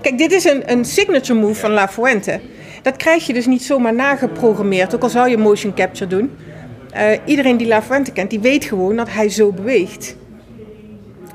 Kijk, 0.00 0.18
dit 0.18 0.32
is 0.32 0.44
een, 0.44 0.72
een 0.72 0.84
signature 0.84 1.38
move 1.38 1.60
van 1.60 1.70
La 1.70 1.88
Fuente. 1.88 2.40
Dat 2.82 2.96
krijg 2.96 3.26
je 3.26 3.32
dus 3.32 3.46
niet 3.46 3.62
zomaar 3.62 3.94
nageprogrammeerd, 3.94 4.94
ook 4.94 5.02
al 5.02 5.08
zou 5.08 5.28
je 5.28 5.38
motion 5.38 5.74
capture 5.74 6.10
doen. 6.10 6.30
Eh, 6.90 7.06
iedereen 7.24 7.56
die 7.56 7.66
La 7.66 7.82
Fuente 7.82 8.12
kent, 8.12 8.30
die 8.30 8.40
weet 8.40 8.64
gewoon 8.64 8.96
dat 8.96 9.10
hij 9.10 9.28
zo 9.28 9.52
beweegt. 9.52 10.16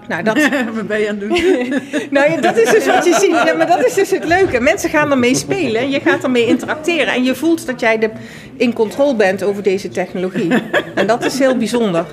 Nou, 0.07 0.23
dat... 0.23 0.49
Wat 0.75 0.87
ben 0.87 0.99
je 0.99 1.09
aan 1.09 1.19
het 1.19 1.29
doen? 1.29 1.73
nou 2.15 2.31
ja, 2.31 2.41
dat 2.41 2.57
is 2.57 2.69
dus 2.69 2.85
wat 2.85 3.05
je 3.05 3.13
ziet. 3.13 3.31
Ja, 3.45 3.53
maar 3.53 3.67
dat 3.67 3.85
is 3.85 3.93
dus 3.93 4.11
het 4.11 4.25
leuke. 4.25 4.59
Mensen 4.59 4.89
gaan 4.89 5.11
ermee 5.11 5.35
spelen. 5.35 5.89
Je 5.89 5.99
gaat 5.99 6.23
ermee 6.23 6.45
interacteren. 6.45 7.13
En 7.13 7.23
je 7.23 7.35
voelt 7.35 7.65
dat 7.65 7.79
jij 7.79 7.97
de, 7.97 8.09
in 8.57 8.73
controle 8.73 9.15
bent 9.15 9.43
over 9.43 9.63
deze 9.63 9.89
technologie. 9.89 10.53
En 10.95 11.07
dat 11.07 11.25
is 11.25 11.39
heel 11.39 11.57
bijzonder. 11.57 12.05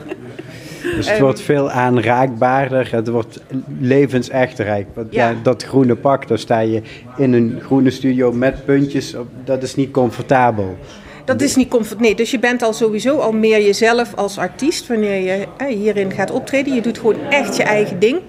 Dus 0.82 1.10
het 1.10 1.18
wordt 1.18 1.40
veel 1.40 1.70
aanraakbaarder, 1.70 2.92
het 2.92 3.08
wordt 3.08 3.40
levensechter 3.80 4.66
eigenlijk. 4.66 4.96
Want 4.96 5.12
ja. 5.14 5.28
Ja. 5.28 5.36
dat 5.42 5.62
groene 5.62 5.96
pak, 5.96 6.28
daar 6.28 6.38
sta 6.38 6.58
je 6.58 6.82
in 7.16 7.32
een 7.32 7.58
groene 7.62 7.90
studio 7.90 8.32
met 8.32 8.64
puntjes, 8.64 9.14
op, 9.14 9.26
dat 9.44 9.62
is 9.62 9.74
niet 9.74 9.90
comfortabel. 9.90 10.76
Dat 11.24 11.40
is 11.40 11.56
niet 11.56 11.68
comfort. 11.68 12.00
Nee, 12.00 12.14
dus 12.14 12.30
je 12.30 12.38
bent 12.38 12.62
al 12.62 12.72
sowieso 12.72 13.18
al 13.18 13.32
meer 13.32 13.62
jezelf 13.62 14.14
als 14.14 14.38
artiest 14.38 14.86
wanneer 14.86 15.20
je 15.20 15.46
eh, 15.56 15.66
hierin 15.66 16.12
gaat 16.12 16.30
optreden. 16.30 16.74
Je 16.74 16.80
doet 16.80 16.98
gewoon 16.98 17.30
echt 17.30 17.56
je 17.56 17.62
eigen 17.62 17.98
ding. 17.98 18.20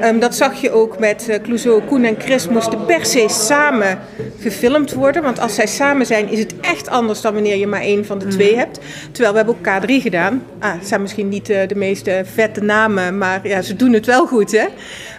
Ehm, 0.00 0.18
dat 0.18 0.34
zag 0.34 0.60
je 0.60 0.70
ook 0.70 0.98
met 0.98 1.28
eh 1.28 1.42
Clouseau, 1.42 1.82
Koen 1.82 2.04
en 2.04 2.16
Chris 2.18 2.48
moesten 2.48 2.84
per 2.84 3.06
se 3.06 3.26
samen 3.28 3.98
gefilmd 4.40 4.92
worden. 4.92 5.22
Want 5.22 5.40
als 5.40 5.54
zij 5.54 5.66
samen 5.66 6.06
zijn, 6.06 6.28
is 6.28 6.38
het 6.38 6.54
echt 6.60 6.88
anders 6.88 7.20
dan 7.20 7.34
wanneer 7.34 7.56
je 7.56 7.66
maar 7.66 7.80
één 7.80 8.06
van 8.06 8.18
de 8.18 8.26
twee 8.26 8.56
hebt. 8.56 8.80
Terwijl 9.12 9.32
we 9.32 9.38
hebben 9.38 9.56
ook 9.56 9.82
K3 9.82 10.02
gedaan. 10.02 10.42
Ah, 10.58 10.72
het 10.72 10.88
zijn 10.88 11.00
misschien 11.00 11.28
niet 11.28 11.50
eh, 11.50 11.68
de 11.68 11.74
meest 11.74 12.06
eh, 12.06 12.18
vette 12.24 12.60
namen, 12.60 13.18
maar 13.18 13.48
ja, 13.48 13.62
ze 13.62 13.76
doen 13.76 13.92
het 13.92 14.06
wel 14.06 14.26
goed, 14.26 14.52
hè. 14.52 14.66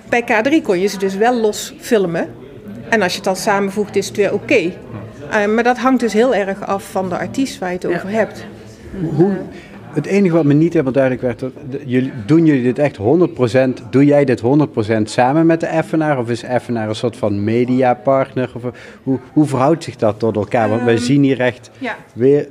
Bij 0.10 0.24
K3 0.24 0.62
kon 0.63 0.80
je 0.80 0.88
ze 0.88 0.98
dus 0.98 1.16
wel 1.16 1.34
los 1.34 1.74
filmen. 1.80 2.30
En 2.90 3.01
als 3.01 3.12
je 3.12 3.18
het 3.18 3.25
dan 3.25 3.36
samenvoegt, 3.36 3.96
is 3.96 4.08
het 4.08 4.18
weer 4.18 4.34
oké. 4.34 4.72
Eh, 5.32 5.46
maar 5.54 5.64
dat 5.64 5.78
hangt 5.78 6.00
dus 6.00 6.14
heel 6.14 6.36
erg 6.36 6.66
af 6.68 6.92
van 6.92 7.10
de 7.10 7.18
artiest 7.18 7.60
waar 7.60 7.70
je 7.70 7.76
het 7.76 7.86
over 7.88 8.10
hebt. 8.10 8.46
Hoe, 9.16 9.32
het 9.94 10.06
enige 10.06 10.36
wat 10.36 10.46
me 10.46 10.54
niet 10.54 10.72
helemaal 10.72 10.94
duidelijk 10.94 11.22
werd, 11.24 11.40
dat- 11.40 11.52
jullie, 11.86 12.12
doen 12.26 12.46
jullie 12.46 12.64
dit 12.64 12.80
echt 12.80 12.98
100%, 12.98 13.82
doe 13.90 14.06
jij 14.06 14.26
dit 14.26 14.40
100% 14.40 15.10
samen 15.10 15.46
met 15.46 15.60
de 15.60 15.66
Effenaar? 15.66 16.18
Of 16.20 16.30
is 16.30 16.44
Effenaar 16.44 16.90
een 16.90 16.96
soort 16.96 17.18
van 17.18 17.44
mediapartner? 17.44 18.52
Of, 18.56 18.64
eh, 18.64 18.70
hoe, 19.04 19.20
hoe 19.34 19.46
verhoudt 19.46 19.84
zich 19.84 19.96
dat 19.96 20.20
tot 20.20 20.36
elkaar? 20.36 20.70
Want 20.70 20.84
wij 20.84 20.94
Ehm, 20.96 21.04
zien 21.04 21.24
hier 21.24 21.40
echt 21.40 21.72
ja. 21.78 21.96
weer 22.14 22.48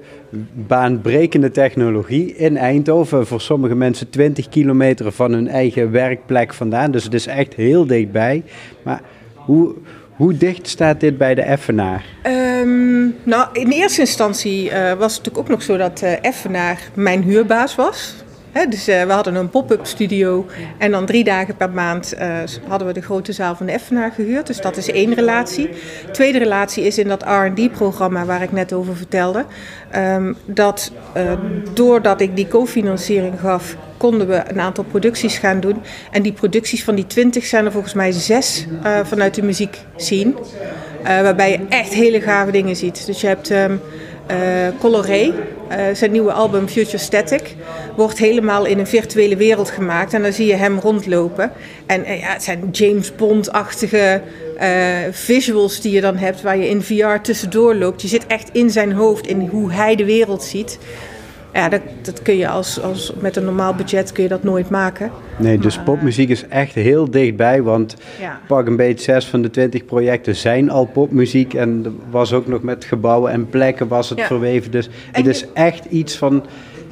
baanbrekende 0.67 1.51
technologie 1.51 2.37
in 2.37 2.57
Eindhoven. 2.57 3.27
Voor 3.27 3.41
sommige 3.41 3.75
mensen 3.75 4.11
20 4.11 4.49
kilometer 4.49 5.13
van 5.13 5.33
hun 5.33 5.49
eigen 5.49 5.91
werkplek 5.91 6.55
vandaan. 6.55 6.91
Dus 6.91 7.05
het 7.05 7.15
is 7.15 7.27
echt 7.27 7.55
heel 7.55 7.87
dichtbij. 7.87 8.43
Maar 8.83 9.01
hoe, 9.35 9.75
hoe 10.21 10.37
dicht 10.37 10.69
staat 10.69 11.01
dit 11.01 11.19
bij 11.19 11.35
de 11.35 11.43
Effenaar? 11.43 12.05
Ehm, 12.23 13.01
nou, 13.23 13.49
in 13.53 13.71
eerste 13.71 14.01
instantie 14.01 14.71
eh, 14.71 14.93
was 14.99 15.17
het 15.17 15.25
natuurlijk 15.25 15.39
ook 15.39 15.49
nog 15.49 15.63
zo 15.63 15.77
dat 15.77 16.03
eh 16.03 16.25
Effenaar 16.25 16.79
mijn 16.95 17.23
huurbaas 17.23 17.75
was. 17.75 18.15
Dus 18.53 18.89
eh, 18.89 19.05
we 19.05 19.13
hadden 19.13 19.35
een 19.35 19.51
pop-up 19.51 19.87
studio 19.87 20.47
en 20.79 20.91
dan 20.91 21.07
drie 21.07 21.25
dagen 21.25 21.57
per 21.57 21.71
maand 21.71 22.13
eh, 22.13 22.37
hadden 22.69 22.87
we 22.87 22.93
de 22.93 23.03
grote 23.03 23.33
zaal 23.33 23.55
van 23.55 23.67
de 23.67 23.73
Effenaar 23.73 24.13
gehuurd. 24.13 24.47
Dus 24.47 24.61
dat 24.61 24.77
is 24.77 24.91
één 24.91 25.15
relatie. 25.15 25.71
Tweede 26.13 26.39
relatie 26.39 26.85
is 26.85 26.99
in 26.99 27.09
dat 27.09 27.23
R&D-programma 27.23 28.25
waar 28.25 28.43
ik 28.43 28.53
net 28.53 28.73
over 28.73 28.97
vertelde. 28.97 29.45
ehm, 29.91 30.33
dat 30.45 30.93
eh, 31.13 31.33
doordat 31.75 32.21
ik 32.21 32.37
die 32.37 32.49
cofinanciering 32.49 33.41
gaf, 33.41 33.77
konden 33.97 34.29
we 34.29 34.43
een 34.47 34.61
aantal 34.61 34.85
producties 34.85 35.39
gaan 35.39 35.61
doen. 35.61 35.83
En 36.11 36.23
die 36.23 36.33
producties 36.33 36.85
van 36.85 36.95
die 36.95 37.07
twintig 37.07 37.45
zijn 37.45 37.65
er 37.65 37.73
volgens 37.73 37.95
mij 37.95 38.13
zes 38.13 38.67
vanuit 39.05 39.35
de 39.35 39.43
muziek 39.43 39.79
zien. 39.97 40.37
Waarbij 41.03 41.51
je 41.51 41.61
echt 41.69 41.95
hele 41.95 42.21
gave 42.21 42.51
dingen 42.51 42.77
ziet. 42.77 43.07
Dus 43.07 43.21
je 43.21 43.27
hebt 43.27 43.51
ehm 43.51 43.73
eh, 44.31 44.69
Coloré, 44.79 45.33
eh, 45.69 45.85
zijn 45.93 46.11
nieuwe 46.11 46.33
album 46.33 46.69
Future 46.69 46.99
Static, 46.99 47.55
wordt 47.97 48.19
helemaal 48.19 48.65
in 48.65 48.79
een 48.79 48.87
virtuele 48.87 49.37
wereld 49.37 49.71
gemaakt. 49.71 50.15
En 50.15 50.23
dan 50.23 50.33
zie 50.33 50.47
je 50.47 50.55
hem 50.55 50.79
rondlopen. 50.79 51.53
En 51.87 52.05
eh, 52.05 52.21
ja, 52.21 52.33
het 52.33 52.43
zijn 52.43 52.69
James 52.71 53.15
Bond-achtige 53.15 54.23
visuals 55.11 55.81
die 55.81 55.93
je 55.93 56.01
dan 56.01 56.17
hebt, 56.17 56.43
waar 56.43 56.57
je 56.57 56.69
in 56.69 56.83
VR 56.83 57.21
tussendoor 57.23 57.75
loopt. 57.75 58.03
Je 58.03 58.09
zit 58.09 58.27
echt 58.27 58.49
in 58.53 58.71
zijn 58.71 58.93
hoofd, 58.93 59.27
in 59.27 59.49
hoe 59.51 59.73
hij 59.73 59.97
de 59.97 60.05
wereld 60.05 60.43
ziet. 60.43 60.79
Ja, 61.53 61.69
dat, 61.69 61.81
dat 62.03 62.23
kun 62.23 62.37
je 62.37 62.49
als, 62.49 62.81
als, 62.83 63.13
met 63.21 63.37
een 63.37 63.45
normaal 63.45 63.75
budget 63.75 64.13
kun 64.13 64.23
je 64.23 64.29
dat 64.29 64.43
nooit 64.43 64.71
maken. 64.71 65.11
Nee, 65.39 65.59
dus 65.59 65.79
popmuziek 65.79 66.29
is 66.29 66.47
echt 66.49 66.75
heel 66.75 67.11
dichtbij, 67.11 67.63
want 67.63 67.97
Ja. 68.21 68.41
pak 68.47 68.67
een 68.67 68.77
beetje 68.77 69.05
zes 69.05 69.27
van 69.27 69.43
de 69.43 69.51
twintig 69.51 69.85
projecten 69.85 70.37
zijn 70.37 70.71
al 70.71 70.85
popmuziek 70.85 71.55
en 71.55 71.81
er 71.85 71.93
was 72.11 72.33
ook 72.33 72.47
nog 72.47 72.63
met 72.63 72.85
gebouwen 72.85 73.33
en 73.33 73.49
plekken 73.49 73.89
was 73.89 74.09
het 74.09 74.19
Ja. 74.19 74.27
verweven. 74.27 74.71
Dus 74.71 74.89
het 75.13 75.27
is 75.27 75.45
echt 75.53 75.85
iets 75.85 76.17
van 76.17 76.45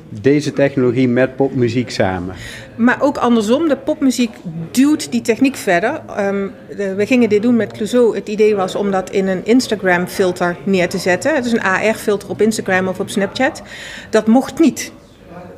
deze 0.08 0.52
technologie 0.52 1.08
met 1.08 1.36
popmuziek 1.36 1.90
samen. 1.90 2.34
Maar 2.76 3.02
ook 3.02 3.16
andersom, 3.16 3.68
de 3.68 3.76
popmuziek 3.76 4.30
duwt 4.70 5.12
die 5.12 5.20
techniek 5.20 5.56
verder. 5.56 6.00
Ehm, 6.16 6.48
de- 6.76 6.94
we 6.94 7.06
gingen 7.06 7.28
dit 7.28 7.42
doen 7.42 7.56
met 7.56 7.72
Clouseau. 7.72 8.14
Het 8.14 8.28
idee 8.28 8.56
was 8.56 8.74
om 8.74 8.90
dat 8.90 9.10
in 9.10 9.26
een 9.28 9.44
Instagram-filter 9.44 10.56
neer 10.64 10.88
te 10.88 10.98
zetten. 10.98 11.34
Het 11.34 11.44
is 11.44 11.52
een 11.52 11.62
AR-filter 11.62 12.28
op 12.28 12.40
Instagram 12.42 12.88
of 12.88 13.00
op 13.00 13.08
Snapchat. 13.10 13.62
Dat 14.10 14.26
mocht 14.26 14.58
niet 14.58 14.92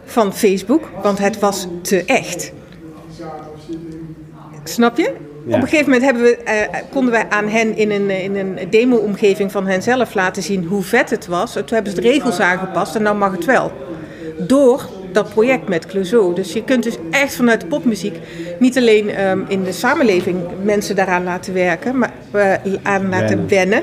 van 0.04 0.34
Facebook, 0.34 0.90
want 1.02 1.18
het 1.18 1.38
was 1.38 1.66
te 1.82 2.04
echt. 2.04 2.52
Snap 4.64 4.96
je? 4.96 5.12
Ja. 5.46 5.56
Op 5.56 5.62
een 5.62 5.68
gegeven 5.68 5.84
moment 5.92 6.02
hebben 6.04 6.22
we, 6.22 6.36
eh, 6.36 6.80
konden 6.90 7.12
wij 7.12 7.26
aan 7.28 7.48
hen 7.48 7.76
in 7.76 7.90
een, 7.90 8.10
in 8.10 8.36
een 8.36 8.58
demo-omgeving 8.70 9.52
van 9.52 9.66
hen 9.66 9.82
zelf 9.82 10.14
laten 10.14 10.42
zien 10.42 10.64
hoe 10.64 10.82
vet 10.82 11.10
het 11.10 11.26
was. 11.26 11.52
Toen 11.52 11.62
hebben 11.68 11.92
ze 11.92 12.00
de 12.00 12.08
regels 12.08 12.40
aangepast 12.40 12.94
en 12.94 13.04
dan 13.04 13.18
mag 13.18 13.32
het 13.32 13.44
wel. 13.44 13.72
Door 14.46 14.88
dat 15.12 15.28
project 15.30 15.68
met 15.68 15.86
Clouseau. 15.86 16.34
Dus 16.34 16.52
je 16.52 16.64
kunt 16.64 16.82
dus 16.82 16.96
echt 17.10 17.34
vanuit 17.36 17.60
de 17.60 17.66
popmuziek 17.66 18.14
niet 18.58 18.78
alleen 18.78 19.08
ehm, 19.10 19.40
in 19.48 19.62
de 19.64 19.72
samenleving 19.72 20.36
mensen 20.62 20.96
daaraan 20.96 21.24
laten 21.24 21.54
werken, 21.54 21.98
maar 21.98 22.12
eh, 22.30 22.52
aan 22.82 23.08
laten 23.08 23.48
Wennen. 23.48 23.82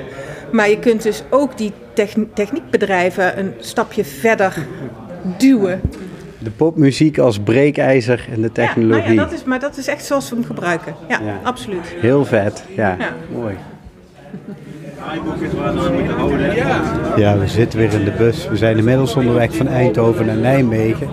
Maar 0.51 0.69
je 0.69 0.79
kunt 0.79 1.03
dus 1.03 1.23
ook 1.29 1.57
die 1.57 1.71
techn- 1.93 2.29
techniekbedrijven 2.33 3.39
een 3.39 3.53
stapje 3.59 4.03
verder 4.05 4.53
duwen. 5.37 5.81
De 6.39 6.49
popmuziek 6.51 7.17
als 7.17 7.39
breekijzer 7.39 8.25
in 8.27 8.33
de 8.33 8.39
Nou 8.39 8.51
technologie. 8.51 9.13
ja, 9.13 9.23
dat 9.23 9.31
is, 9.33 9.43
maar 9.43 9.59
dat 9.59 9.77
is 9.77 9.87
echt 9.87 10.05
zoals 10.05 10.29
we 10.29 10.35
hem 10.35 10.45
gebruiken. 10.45 10.95
Ja, 11.09 11.19
Ja. 11.23 11.39
absoluut. 11.43 11.95
Heel 11.99 12.25
vet, 12.25 12.63
ja. 12.75 12.95
Ja. 12.99 13.13
Mooi. 13.31 13.55
Ja, 17.15 17.37
we 17.37 17.47
zitten 17.47 17.79
weer 17.79 17.93
in 17.93 18.03
de 18.03 18.13
bus. 18.17 18.47
We 18.47 18.57
zijn 18.57 18.77
inmiddels 18.77 19.15
onderweg 19.15 19.55
van 19.55 19.67
Eindhoven 19.67 20.25
naar 20.25 20.35
Nijmegen. 20.35 21.07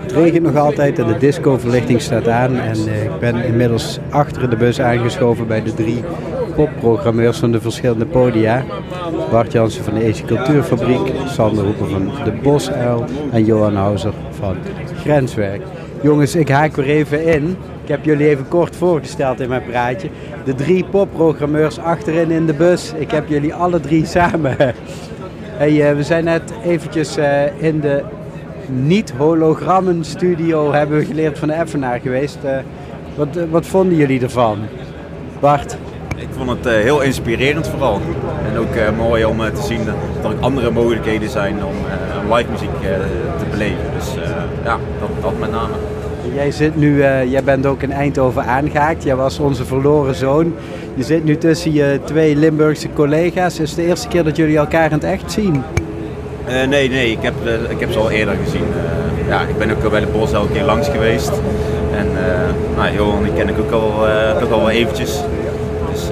Het 0.00 0.12
regent 0.12 0.42
nog 0.42 0.56
altijd 0.56 0.98
en 0.98 1.06
de 1.06 1.18
discoverlichting 1.18 2.00
staat 2.00 2.28
aan. 2.28 2.56
En 2.56 2.76
eh, 2.88 3.04
ik 3.04 3.18
ben 3.20 3.44
inmiddels 3.44 3.98
achter 4.10 4.50
de 4.50 4.56
bus 4.56 4.80
aangeschoven 4.80 5.46
bij 5.46 5.62
de 5.62 5.74
drie 5.74 6.04
popprogrammeurs 6.54 7.38
van 7.38 7.52
de 7.52 7.60
verschillende 7.60 8.06
podia. 8.06 8.64
Bart 9.30 9.52
Jansen 9.52 9.84
van 9.84 9.94
de 9.94 10.04
Eze 10.04 10.24
Cultuurfabriek, 10.24 11.12
Sander 11.26 11.64
Hoeper 11.64 11.88
van 11.88 12.10
de 12.24 12.32
Bosuil 12.42 13.04
en 13.32 13.44
Johan 13.44 13.76
Houser 13.76 14.12
van 14.30 14.56
Grenswerk. 15.00 15.62
Jongens, 16.02 16.34
ik 16.34 16.48
haak 16.48 16.76
weer 16.76 16.86
even 16.86 17.24
in. 17.24 17.56
Ik 17.82 17.88
heb 17.88 18.04
jullie 18.04 18.28
even 18.28 18.48
kort 18.48 18.76
voorgesteld 18.76 19.40
in 19.40 19.48
mijn 19.48 19.64
praatje. 19.64 20.08
De 20.44 20.54
drie 20.54 20.84
popprogrammeurs 20.84 21.78
achterin 21.78 22.30
in 22.30 22.46
de 22.46 22.54
bus. 22.54 22.92
Ik 22.96 23.10
heb 23.10 23.28
jullie 23.28 23.54
alle 23.54 23.80
drie 23.80 24.06
samen. 24.06 24.56
Hey, 25.56 25.88
eh, 25.88 25.96
we 25.96 26.02
zijn 26.02 26.24
net 26.24 26.52
eventjes 26.64 27.16
eh, 27.16 27.62
in 27.62 27.80
de 27.80 28.02
niet-hologrammen 28.66 30.04
studio 30.04 30.72
hebben 30.72 30.98
we 30.98 31.04
geleerd 31.04 31.38
van 31.38 31.48
de 31.48 31.54
Effenaar 31.54 32.00
geweest. 32.00 32.38
Eh, 32.44 32.56
wat, 33.14 33.28
wat 33.50 33.66
vonden 33.66 33.96
jullie 33.96 34.22
ervan? 34.22 34.58
Bart? 35.40 35.76
Ik 36.16 36.28
vond 36.36 36.50
het 36.50 36.64
heel 36.64 37.00
inspirerend 37.00 37.68
vooral. 37.68 38.00
En 38.52 38.58
ook 38.58 38.96
mooi 38.96 39.24
om 39.24 39.38
te 39.38 39.62
zien 39.62 39.80
dat 39.84 40.32
er 40.32 40.38
andere 40.40 40.70
mogelijkheden 40.70 41.30
zijn 41.30 41.64
om 41.64 41.74
live 42.34 42.50
muziek 42.50 42.80
te 43.38 43.44
beleven. 43.50 43.84
Dus 43.98 44.14
ja, 44.64 44.78
dat 45.20 45.38
met 45.38 45.50
name. 45.50 45.74
Jij, 46.34 46.50
zit 46.50 46.76
nu, 46.76 47.02
eh, 47.02 47.30
jij 47.30 47.44
bent 47.44 47.66
ook 47.66 47.82
in 47.82 47.92
Eindhoven 47.92 48.44
aangehaakt. 48.44 49.02
Jij 49.02 49.16
was 49.16 49.38
onze 49.38 49.64
verloren 49.64 50.14
zoon. 50.14 50.54
Je 50.94 51.02
zit 51.02 51.24
nu 51.24 51.36
tussen 51.36 51.72
je 51.72 52.00
twee 52.04 52.36
Limburgse 52.36 52.88
collega's. 52.94 53.58
Is 53.58 53.70
het 53.70 53.78
de 53.78 53.86
eerste 53.86 54.08
keer 54.08 54.24
dat 54.24 54.36
jullie 54.36 54.56
elkaar 54.56 54.86
in 54.86 54.92
het 54.92 55.04
echt 55.04 55.32
zien? 55.32 55.62
Eh, 56.46 56.68
nee, 56.68 56.88
nee, 56.88 57.10
ik 57.10 57.22
heb, 57.22 57.34
eh, 57.44 57.70
ik 57.70 57.80
heb 57.80 57.92
ze 57.92 57.98
al 57.98 58.10
eerder 58.10 58.36
gezien. 58.44 58.64
Ja, 59.28 59.40
ik 59.40 59.58
ben 59.58 59.70
ook 59.70 59.84
al 59.84 59.90
bij 59.90 60.00
de 60.00 60.06
Bos 60.06 60.32
elke 60.32 60.52
keer 60.52 60.64
langs 60.64 60.88
geweest. 60.88 61.32
En 61.96 62.06
nou, 62.76 62.94
Johan 62.94 63.22
die 63.22 63.32
ken 63.32 63.48
ik 63.48 63.58
ook 63.58 63.70
al, 63.70 63.92
toch 64.40 64.50
al 64.50 64.58
wel 64.58 64.70
eventjes. 64.70 65.20
Dus 65.92 66.08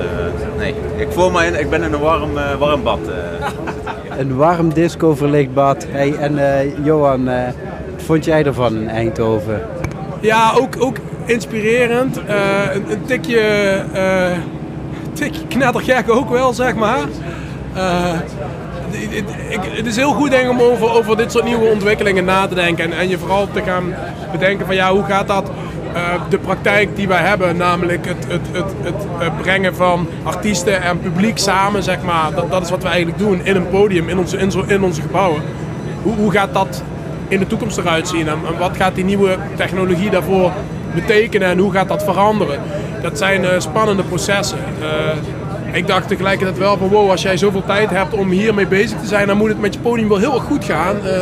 nee, 0.58 0.74
ik 0.96 1.06
voel 1.10 1.30
me 1.30 1.46
in, 1.46 1.60
ik 1.60 1.70
ben 1.70 1.82
in 1.82 1.92
een 1.92 2.00
warm, 2.00 2.30
warm 2.58 2.82
bad. 2.82 2.98
Een 4.18 4.36
warm 4.36 4.72
disco 4.74 5.14
verlicht 5.14 5.54
bad. 5.54 5.86
Hey, 5.90 6.14
en 6.14 6.38
Johan, 6.82 7.24
wat 7.24 8.02
vond 8.04 8.24
jij 8.24 8.44
ervan 8.44 8.76
in 8.76 8.88
Eindhoven? 8.88 9.60
Ja, 10.20 10.52
ook, 10.54 10.74
ook 10.78 10.96
inspirerend. 11.24 12.16
een, 12.16 12.90
een 12.90 13.04
tikje, 13.04 13.84
tikje 15.12 15.46
knettergek 15.46 16.10
ook 16.10 16.30
wel, 16.30 16.52
zeg 16.52 16.74
maar 16.74 17.06
het 19.76 19.86
is 19.86 19.96
heel 19.96 20.12
goed 20.12 20.30
denk 20.30 20.44
ik, 20.44 20.50
om 20.50 20.60
over, 20.60 20.90
over 20.90 21.16
dit 21.16 21.32
soort 21.32 21.44
nieuwe 21.44 21.70
ontwikkelingen 21.70 22.24
na 22.24 22.46
te 22.46 22.54
denken. 22.54 22.84
En, 22.84 22.98
en 22.98 23.08
je 23.08 23.18
vooral 23.18 23.48
te 23.52 23.62
gaan 23.62 23.94
bedenken 24.32 24.66
van 24.66 24.74
ja, 24.74 24.92
hoe 24.92 25.04
gaat 25.04 25.28
dat 25.28 25.50
uh, 25.94 26.12
de 26.28 26.38
praktijk 26.38 26.96
die 26.96 27.08
wij 27.08 27.22
hebben, 27.22 27.56
namelijk 27.56 28.06
het, 28.06 28.26
het, 28.28 28.46
het, 28.52 28.74
het, 29.18 29.36
brengen 29.42 29.74
van 29.74 30.08
artiesten 30.22 30.82
en 30.82 31.00
publiek 31.00 31.38
samen, 31.38 31.82
zeg 31.82 32.02
maar. 32.02 32.34
Dat, 32.34 32.50
dat 32.50 32.62
is 32.62 32.70
wat 32.70 32.82
we 32.82 32.88
eigenlijk 32.88 33.18
doen 33.18 33.44
in 33.44 33.56
een 33.56 33.68
podium, 33.68 34.08
in 34.08 34.18
onze, 34.18 34.38
in, 34.38 34.50
zo, 34.50 34.64
in 34.66 34.82
onze 34.82 35.00
gebouwen. 35.00 35.42
Hoe, 36.02 36.14
hoe 36.14 36.30
gaat 36.30 36.54
dat 36.54 36.82
in 37.30 37.38
de 37.38 37.46
toekomst 37.46 37.78
eruit 37.78 38.08
zien 38.08 38.28
en, 38.28 38.38
en 38.46 38.58
wat 38.58 38.76
gaat 38.76 38.94
die 38.94 39.04
nieuwe 39.04 39.36
technologie 39.56 40.10
daarvoor 40.10 40.52
betekenen 40.94 41.48
en 41.48 41.58
hoe 41.58 41.72
gaat 41.72 41.88
dat 41.88 42.04
veranderen? 42.04 42.60
Dat 43.02 43.18
zijn 43.18 43.42
uh, 43.42 43.48
spannende 43.58 44.02
processen. 44.02 44.58
Uh, 44.80 45.76
ik 45.76 45.86
dacht 45.86 46.08
tegelijkertijd 46.08 46.58
wel 46.58 46.76
van 46.76 46.88
wow, 46.88 47.10
als 47.10 47.22
jij 47.22 47.36
zoveel 47.36 47.64
tijd 47.64 47.90
hebt 47.90 48.14
om 48.14 48.30
hiermee 48.30 48.66
bezig 48.66 49.00
te 49.00 49.06
zijn, 49.06 49.26
dan 49.26 49.36
moet 49.36 49.48
het 49.48 49.60
met 49.60 49.74
je 49.74 49.80
podium 49.80 50.08
wel 50.08 50.18
heel 50.18 50.34
erg 50.34 50.42
goed 50.42 50.64
gaan. 50.64 50.96
Uh, 51.04 51.12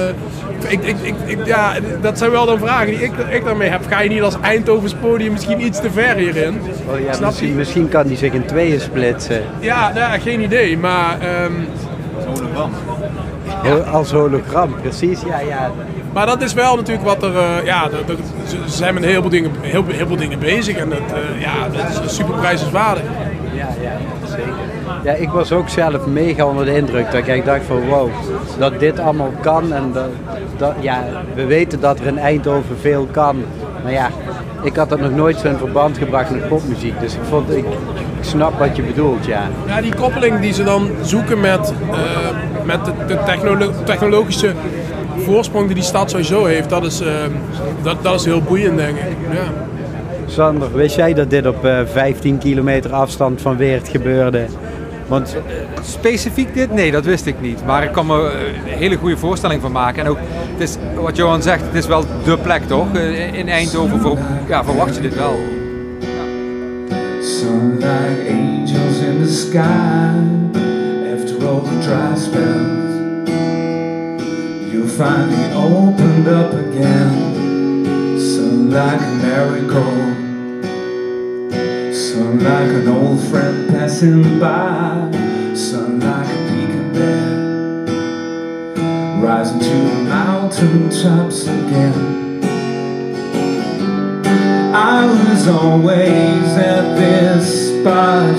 ik, 0.70 0.82
ik, 0.82 0.96
ik, 1.24 1.46
ja, 1.46 1.72
dat 2.00 2.18
zijn 2.18 2.30
wel 2.30 2.46
dan 2.46 2.58
vragen 2.58 2.86
die 2.86 3.02
ik, 3.02 3.12
ik 3.30 3.44
daarmee 3.44 3.68
heb. 3.68 3.80
Ga 3.88 4.00
je 4.00 4.08
niet 4.08 4.22
als 4.22 4.40
Eindhovens 4.40 4.94
podium 4.94 5.32
misschien 5.32 5.64
iets 5.64 5.80
te 5.80 5.90
ver 5.90 6.14
hierin? 6.14 6.60
Oh 6.90 7.00
ja, 7.00 7.26
misschien, 7.26 7.54
misschien, 7.56 7.88
kan 7.88 8.06
die 8.06 8.16
zich 8.16 8.32
in 8.32 8.44
tweeën 8.44 8.80
splitsen. 8.80 9.42
Ja, 9.60 9.92
nou, 9.92 10.20
geen 10.20 10.40
idee, 10.40 10.78
maar... 10.78 11.18
Um, 11.44 11.68
hologram. 12.26 12.70
Als 13.92 14.10
hologram, 14.10 14.74
precies, 14.80 15.20
ja, 15.20 15.40
ja. 15.40 15.70
Maar 16.18 16.26
dat 16.26 16.42
is 16.42 16.52
wel 16.52 16.76
natuurlijk 16.76 17.06
wat 17.06 17.22
er. 17.22 17.32
Uh, 17.32 17.64
ja, 17.64 17.88
ze 18.46 18.56
zijn 18.66 18.94
met 18.94 19.04
heel 19.04 19.20
veel 19.20 19.30
dingen, 19.30 19.50
heel, 19.60 19.84
heel 19.86 20.06
veel 20.06 20.16
dingen 20.16 20.38
bezig 20.38 20.76
en 20.76 20.88
dat, 20.88 20.98
uh, 20.98 21.40
ja, 21.40 21.68
dat 21.68 22.04
is 22.04 22.14
super 22.14 22.34
prijzenswaardig. 22.34 23.02
Ja, 23.54 23.68
ja, 23.80 23.92
zeker. 24.28 24.52
Ja, 25.04 25.12
ik 25.12 25.28
was 25.28 25.52
ook 25.52 25.68
zelf 25.68 26.06
mega 26.06 26.46
onder 26.46 26.64
de 26.64 26.76
indruk. 26.76 27.10
Dat 27.10 27.26
ik 27.26 27.44
dacht 27.44 27.64
van 27.64 27.88
wow, 27.88 28.10
dat 28.58 28.80
dit 28.80 28.98
allemaal 28.98 29.32
kan. 29.40 29.72
En 29.72 29.92
dat, 29.92 30.08
dat, 30.56 30.74
ja, 30.80 31.04
we 31.34 31.44
weten 31.44 31.80
dat 31.80 32.00
er 32.00 32.06
in 32.06 32.18
Eindhoven 32.18 32.78
veel 32.80 33.08
kan. 33.10 33.44
Maar 33.82 33.92
ja, 33.92 34.10
ik 34.62 34.76
had 34.76 34.88
dat 34.88 35.00
nog 35.00 35.14
nooit 35.14 35.38
zo 35.38 35.48
in 35.48 35.56
verband 35.56 35.98
gebracht 35.98 36.30
met 36.30 36.48
popmuziek. 36.48 37.00
Dus 37.00 37.14
ik, 37.14 37.20
vond, 37.28 37.50
ik, 37.50 37.64
ik 38.18 38.24
snap 38.24 38.58
wat 38.58 38.76
je 38.76 38.82
bedoelt, 38.82 39.24
ja. 39.26 39.42
Ja, 39.66 39.80
die 39.80 39.94
koppeling 39.94 40.40
die 40.40 40.52
ze 40.52 40.64
dan 40.64 40.90
zoeken 41.02 41.40
met, 41.40 41.72
uh, 41.90 41.96
met 42.64 42.84
de, 42.84 42.92
de 43.06 43.18
technolo 43.24 43.70
technologische 43.84 44.52
voorsprong 45.18 45.66
die 45.66 45.74
die 45.74 45.84
stad 45.84 46.10
sowieso 46.10 46.44
heeft, 46.44 46.68
dat 46.68 46.84
is, 46.84 47.00
uh, 47.00 47.08
dat, 47.82 48.02
dat 48.02 48.14
is 48.14 48.24
heel 48.24 48.42
boeiend, 48.42 48.76
denk 48.76 48.96
ik. 48.96 49.16
Ja. 49.32 49.52
Sander, 50.26 50.74
wist 50.74 50.96
jij 50.96 51.14
dat 51.14 51.30
dit 51.30 51.46
op 51.46 51.64
uh, 51.64 51.78
15 51.92 52.38
kilometer 52.38 52.92
afstand 52.92 53.40
van 53.40 53.56
Weert 53.56 53.88
gebeurde? 53.88 54.46
Want... 55.06 55.36
Specifiek 55.82 56.54
dit? 56.54 56.74
Nee, 56.74 56.90
dat 56.90 57.04
wist 57.04 57.26
ik 57.26 57.40
niet. 57.40 57.66
Maar 57.66 57.84
ik 57.84 57.92
kan 57.92 58.06
me 58.06 58.14
een 58.66 58.78
hele 58.78 58.96
goede 58.96 59.16
voorstelling 59.16 59.60
van 59.60 59.72
maken. 59.72 60.04
En 60.04 60.10
ook, 60.10 60.18
het 60.52 60.60
is, 60.68 60.76
wat 61.00 61.16
Johan 61.16 61.42
zegt, 61.42 61.62
het 61.64 61.74
is 61.74 61.86
wel 61.86 62.04
dé 62.24 62.36
plek 62.36 62.62
toch? 62.66 62.94
In 63.32 63.48
Eindhoven 63.48 64.00
voor, 64.00 64.18
ja, 64.48 64.64
verwacht 64.64 64.94
je 64.94 65.00
dit 65.00 65.14
wel. 65.14 65.38
Like 67.78 68.28
angels 68.28 69.00
in 69.00 69.22
the 69.22 69.28
sky 69.28 70.10
After 71.12 71.46
all 71.46 71.60
the 71.60 71.78
dry 71.80 72.16
spells 72.16 72.77
Me 74.98 75.04
opened 75.54 76.26
up 76.26 76.52
again. 76.54 78.18
Some 78.18 78.68
like 78.68 79.00
a 79.00 79.14
miracle. 79.22 79.94
Some 81.94 82.40
like 82.40 82.68
an 82.68 82.88
old 82.88 83.20
friend 83.28 83.68
passing 83.68 84.40
by. 84.40 85.08
Some 85.54 86.00
like 86.00 86.26
a 86.26 86.38
beacon 86.48 86.92
there 86.92 87.84
Rising 89.22 89.60
to 89.60 89.66
the 89.68 90.02
mountain 90.02 90.90
tops 90.90 91.42
again. 91.44 92.42
I 94.74 95.06
was 95.06 95.46
always 95.46 96.56
at 96.56 96.96
this 96.96 97.78
spot 97.80 98.36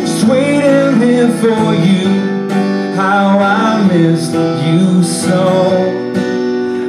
Just 0.00 0.26
waiting 0.26 1.00
here 1.00 1.30
for 1.40 1.72
you 1.72 2.33
How 2.94 3.38
I 3.40 3.82
missed 3.88 4.32
you 4.32 5.02
so 5.02 5.48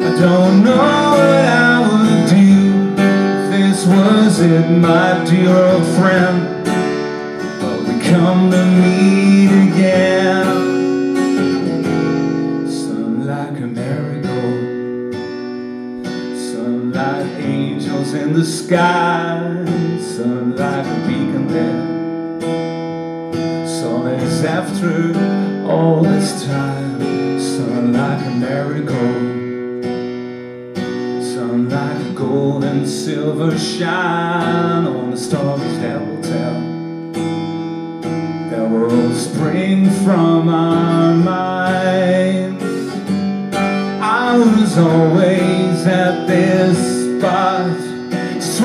I 0.03 0.11
don't 0.19 0.63
know 0.63 0.77
what 0.77 1.45
I 1.49 1.81
would 1.81 2.29
do 2.29 2.93
if 2.93 3.49
this 3.49 3.87
was 3.87 4.39
it, 4.39 4.69
my 4.69 5.25
dear 5.25 5.49
old 5.49 5.83
friend? 5.97 6.63
But 7.59 7.79
we 7.87 7.99
come 8.07 8.51
to 8.51 8.65
meet 8.65 9.51
again. 9.71 10.45
Sun 12.69 13.25
like 13.25 13.59
a 13.59 13.65
marigold, 13.65 15.15
sun 16.37 16.91
like 16.93 17.25
angels 17.39 18.13
in 18.13 18.33
the 18.33 18.45
sky, 18.45 19.65
sun 19.99 20.55
like 20.55 20.85
a 20.85 21.07
beacon 21.07 21.47
there. 21.47 21.95
Sun 23.67 24.07
is 24.07 24.45
after 24.45 25.54
all 25.67 26.03
this 26.03 26.45
time, 26.45 26.99
sun 27.39 27.93
like 27.93 28.25
a 28.25 28.29
marigold 28.31 29.83
Sun 31.23 31.69
like 31.69 32.05
a 32.05 32.13
gold 32.13 32.63
and 32.63 32.87
silver 32.87 33.57
shine 33.57 34.85
on 34.85 35.11
the 35.11 35.17
stories 35.17 35.79
that 35.79 35.99
will 35.99 36.21
tell 36.21 36.61
that 38.49 38.69
will 38.69 39.13
spring 39.13 39.89
from 40.03 40.49
our 40.49 41.13
minds. 41.13 42.63
I 44.01 44.37
was 44.37 44.77
always 44.77 45.87
at 45.87 46.27
this 46.27 46.77
spot, 47.19 47.71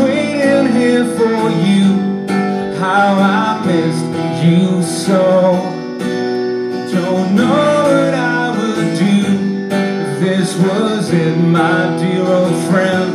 waiting 0.01 0.73
here 0.73 1.05
for 1.17 1.51
you. 1.67 2.27
How 2.79 3.15
I 3.19 3.67
missed 3.67 4.45
you 4.45 4.83
so. 4.83 5.70
My 11.61 11.83
dear 11.99 12.25
old 12.25 12.57
friend. 12.69 13.11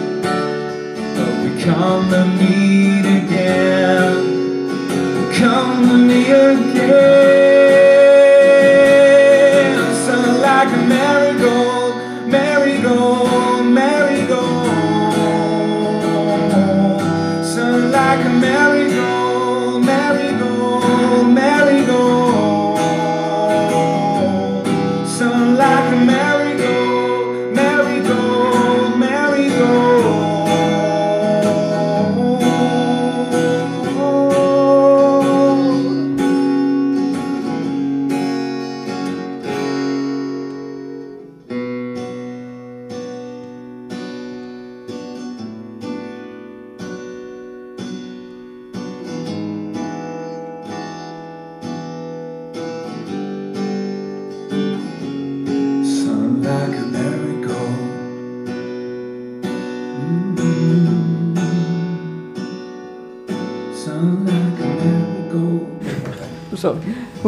But 1.15 1.33
we 1.41 1.49
come 1.63 2.03
to 2.11 2.21
meet 2.39 3.05
again. 3.19 4.13
Come 5.39 5.77
to 5.89 5.97
me 6.09 6.21
again. 6.29 6.75
Sun 10.05 10.27
like 10.47 10.71
a 10.79 10.81
marigold, 10.95 11.93
marigold, 12.35 13.65
marigold. 13.79 14.67
Sun 17.53 17.91
like 17.91 18.23
a 18.25 18.33
marigold, 18.45 18.84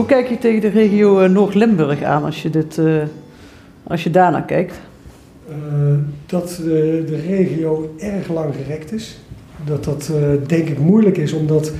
kijk 0.07 0.29
je 0.29 0.37
tegen 0.37 0.61
de 0.61 0.69
regio 0.69 1.19
eh, 1.19 1.29
Noord-Limburg 1.29 2.03
aan 2.03 2.23
als 2.23 2.41
je, 2.41 2.49
dit, 2.49 2.77
eh, 2.77 3.01
als 3.83 4.03
je 4.03 4.09
daarnaar 4.09 4.45
kijkt? 4.45 4.79
Eh, 5.49 5.55
dat 6.25 6.59
de, 6.63 7.03
de 7.07 7.19
regio 7.27 7.95
erg 7.97 8.29
lang 8.29 8.55
gerekt 8.55 8.91
is. 8.91 9.19
Dat 9.65 9.83
dat 9.83 10.11
denk 10.47 10.67
ik 10.67 10.79
moeilijk 10.79 11.17
is 11.17 11.33
om 11.33 11.47
dat 11.47 11.71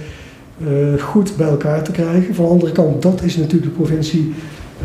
goed 1.00 1.38
bij 1.38 1.48
elkaar 1.48 1.84
te 1.84 1.92
krijgen. 1.92 2.36
Van 2.36 2.46
de 2.46 2.52
andere 2.52 2.72
kant, 2.72 3.02
dat 3.02 3.24
is 3.24 3.38
natuurlijk 3.38 3.64
de 3.64 3.84
provincie 3.84 4.34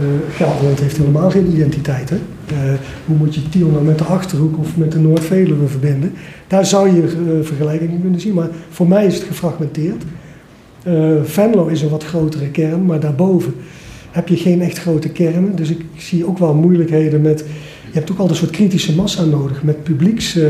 eh, 0.01 0.35
Gelderland 0.35 0.81
heeft 0.81 0.97
helemaal 0.97 1.31
geen 1.31 1.53
identiteit. 1.53 2.11
Hè? 2.11 2.17
Hoe 3.07 3.17
moet 3.17 3.35
je 3.35 3.49
Tiel 3.49 3.69
nou 3.69 3.85
met 3.85 3.99
de 3.99 4.05
Achterhoek 4.05 4.59
of 4.59 4.77
met 4.77 4.93
de 4.93 4.99
Noord-Veluwe 4.99 5.67
verbinden? 5.67 6.13
Daar 6.47 6.67
zou 6.67 6.95
je 6.95 7.03
uh, 7.03 7.45
vergelijkingen 7.45 8.01
kunnen 8.01 8.21
zien, 8.21 8.35
maar 8.35 8.49
voor 8.71 8.89
mij 8.89 9.07
is 9.07 9.15
het 9.15 9.23
gefragmenteerd. 9.23 10.03
Uh, 10.87 11.23
Venlo 11.23 11.67
is 11.67 11.83
een 11.83 11.89
wat 11.89 12.05
grotere 12.05 12.49
kern, 12.49 12.85
maar 12.87 13.01
daarboven 13.01 13.55
heb 14.11 14.29
je 14.29 14.37
geen 14.37 14.63
echt 14.63 14.79
grote 14.79 15.09
kernen. 15.09 15.57
Dus 15.57 15.71
ik 15.71 15.81
zie 15.97 16.27
ook 16.27 16.39
wel 16.39 16.55
moeilijkheden 16.55 17.21
met. 17.21 17.45
Je 17.93 17.99
hebt 17.99 18.11
ook 18.11 18.19
al 18.19 18.29
een 18.29 18.35
soort 18.35 18.51
kritische 18.51 18.95
massa 18.95 19.25
nodig 19.25 19.63
met 19.63 19.83
publieks 19.83 20.37
uh, 20.37 20.47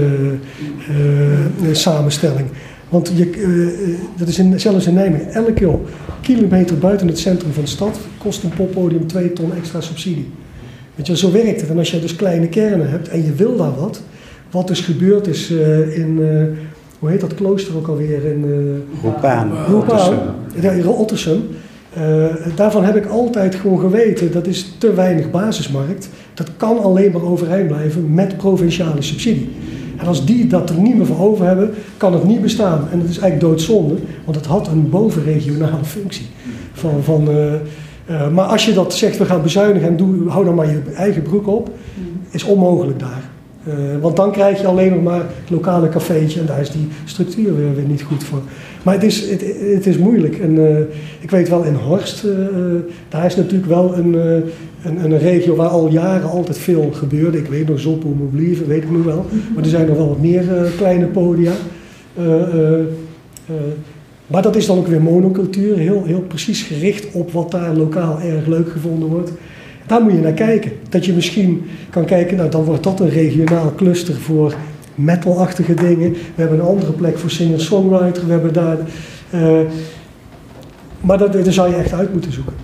samenstelling. 1.72 2.46
Want 2.88 3.12
je, 3.16 3.36
uh, 3.36 3.98
dat 4.16 4.28
is 4.28 4.38
in, 4.38 4.60
zelfs 4.60 4.86
in 4.86 4.94
Nijmegen. 4.94 5.32
Elke 5.32 5.78
kilometer 6.20 6.78
buiten 6.78 7.06
het 7.06 7.18
centrum 7.18 7.52
van 7.52 7.62
de 7.62 7.68
stad 7.68 7.98
kost 8.18 8.42
een 8.42 8.50
poppodium 8.50 9.06
2 9.06 9.32
ton 9.32 9.54
extra 9.56 9.80
subsidie. 9.80 10.30
Weet 10.94 11.06
je, 11.06 11.16
zo 11.16 11.32
werkt 11.32 11.60
het. 11.60 11.70
En 11.70 11.78
als 11.78 11.90
je 11.90 12.00
dus 12.00 12.16
kleine 12.16 12.48
kernen 12.48 12.90
hebt 12.90 13.08
en 13.08 13.24
je 13.24 13.32
wil 13.32 13.56
daar 13.56 13.74
wat, 13.74 14.02
wat 14.50 14.68
dus 14.68 14.80
gebeurd 14.80 15.26
is 15.26 15.50
uh, 15.50 15.98
in, 15.98 16.18
uh, 16.18 16.42
hoe 17.02 17.10
heet 17.10 17.20
dat 17.20 17.34
klooster 17.34 17.76
ook 17.76 17.88
alweer? 17.88 18.24
In 18.24 18.44
Roepaan. 19.02 19.50
Roepaan. 19.68 20.14
Ottersum. 20.86 21.40
daarvan 22.54 22.84
heb 22.84 22.96
ik 22.96 23.06
altijd 23.06 23.54
gewoon 23.54 23.80
geweten, 23.80 24.32
dat 24.32 24.46
is 24.46 24.74
te 24.78 24.94
weinig 24.94 25.30
basismarkt. 25.30 26.08
Dat 26.34 26.50
kan 26.56 26.78
alleen 26.78 27.12
maar 27.12 27.22
overeind 27.22 27.66
blijven 27.66 28.14
met 28.14 28.36
provinciale 28.36 29.02
subsidie. 29.02 29.50
En 29.96 30.06
als 30.06 30.26
die 30.26 30.46
dat 30.46 30.70
er 30.70 30.78
niet 30.78 30.96
meer 30.96 31.06
voor 31.06 31.20
over 31.20 31.46
hebben, 31.46 31.70
kan 31.96 32.12
het 32.12 32.24
niet 32.24 32.42
bestaan. 32.42 32.88
En 32.92 33.00
het 33.00 33.08
is 33.10 33.18
eigenlijk 33.18 33.40
doodzonde, 33.40 33.94
want 34.24 34.36
het 34.36 34.46
had 34.46 34.68
een 34.68 34.90
bovenregionale 34.90 35.84
functie. 35.84 36.26
Van, 36.72 37.02
van, 37.02 37.28
uh, 37.28 37.52
uh, 38.10 38.28
maar 38.28 38.44
als 38.44 38.64
je 38.64 38.72
dat 38.72 38.94
zegt, 38.94 39.18
we 39.18 39.24
gaan 39.24 39.42
bezuinigen 39.42 39.88
en 39.88 39.96
doe, 39.96 40.28
hou 40.28 40.44
dan 40.44 40.54
maar 40.54 40.70
je 40.70 40.82
eigen 40.94 41.22
broek 41.22 41.46
op, 41.46 41.70
is 42.30 42.44
onmogelijk 42.44 42.98
daar. 42.98 43.31
Uh, 43.68 43.74
want 44.00 44.16
dan 44.16 44.32
krijg 44.32 44.60
je 44.60 44.66
alleen 44.66 44.90
nog 44.90 45.02
maar 45.02 45.20
het 45.20 45.50
lokale 45.50 45.88
cafeetje 45.88 46.40
en 46.40 46.46
daar 46.46 46.60
is 46.60 46.70
die 46.70 46.88
structuur 47.04 47.56
weer, 47.56 47.84
niet 47.86 48.02
goed 48.02 48.24
voor. 48.24 48.40
Maar 48.82 48.94
het 48.94 49.02
is, 49.02 49.30
het, 49.30 49.44
het 49.74 49.86
is 49.86 49.98
moeilijk. 49.98 50.38
En 50.38 50.54
uh, 50.54 50.78
ik 51.20 51.30
weet 51.30 51.48
wel 51.48 51.62
in 51.62 51.74
Horst, 51.74 52.24
uh, 52.24 52.32
daar 53.08 53.26
is 53.26 53.36
natuurlijk 53.36 53.66
wel 53.68 53.96
een, 53.96 54.14
een, 54.84 55.04
een, 55.04 55.18
regio 55.18 55.56
waar 55.56 55.68
al 55.68 55.88
jaren 55.88 56.30
altijd 56.30 56.58
veel 56.58 56.90
gebeurde. 56.92 57.38
Ik 57.38 57.46
weet 57.46 57.68
nog 57.68 57.80
Zolpo 57.80 58.08
Moblieve, 58.08 58.66
weet 58.66 58.82
ik 58.82 58.90
nu 58.90 58.98
wel. 58.98 59.26
Maar 59.54 59.64
er 59.64 59.70
zijn 59.70 59.86
nog 59.86 59.96
wel 59.96 60.08
wat 60.08 60.20
meer 60.20 60.44
kleine 60.76 61.06
podia. 61.06 61.52
maar 64.26 64.42
dat 64.42 64.56
is 64.56 64.66
dan 64.66 64.78
ook 64.78 64.86
weer 64.86 65.02
monocultuur, 65.02 65.76
heel, 65.76 66.04
heel 66.04 66.24
precies 66.28 66.62
gericht 66.62 67.12
op 67.12 67.32
wat 67.32 67.50
daar 67.50 67.74
lokaal 67.74 68.20
erg 68.20 68.46
leuk 68.46 68.70
gevonden 68.70 69.08
wordt. 69.08 69.32
Daar 69.86 70.02
moet 70.02 70.12
je 70.12 70.18
naar 70.18 70.32
kijken. 70.32 70.72
Dat 70.88 71.04
je 71.04 71.12
misschien 71.12 71.64
kan 71.90 72.04
kijken, 72.04 72.36
nou 72.36 72.50
dan 72.50 72.64
wordt 72.64 72.82
dat 72.82 73.00
een 73.00 73.10
regionaal 73.10 73.72
cluster 73.76 74.14
voor 74.14 74.54
metalachtige 74.94 75.74
dingen. 75.74 76.12
We 76.12 76.18
hebben 76.34 76.58
een 76.58 76.64
andere 76.64 76.92
plek 76.92 77.18
voor 77.18 77.30
singer-songwriter. 77.30 78.26
We 78.26 78.32
hebben 78.32 78.52
daar. 78.52 78.78
Uh, 79.34 79.60
maar 81.00 81.18
dat, 81.18 81.32
daar 81.32 81.52
zou 81.52 81.70
je 81.70 81.76
echt 81.76 81.92
uit 81.92 82.12
moeten 82.12 82.32
zoeken. 82.32 82.54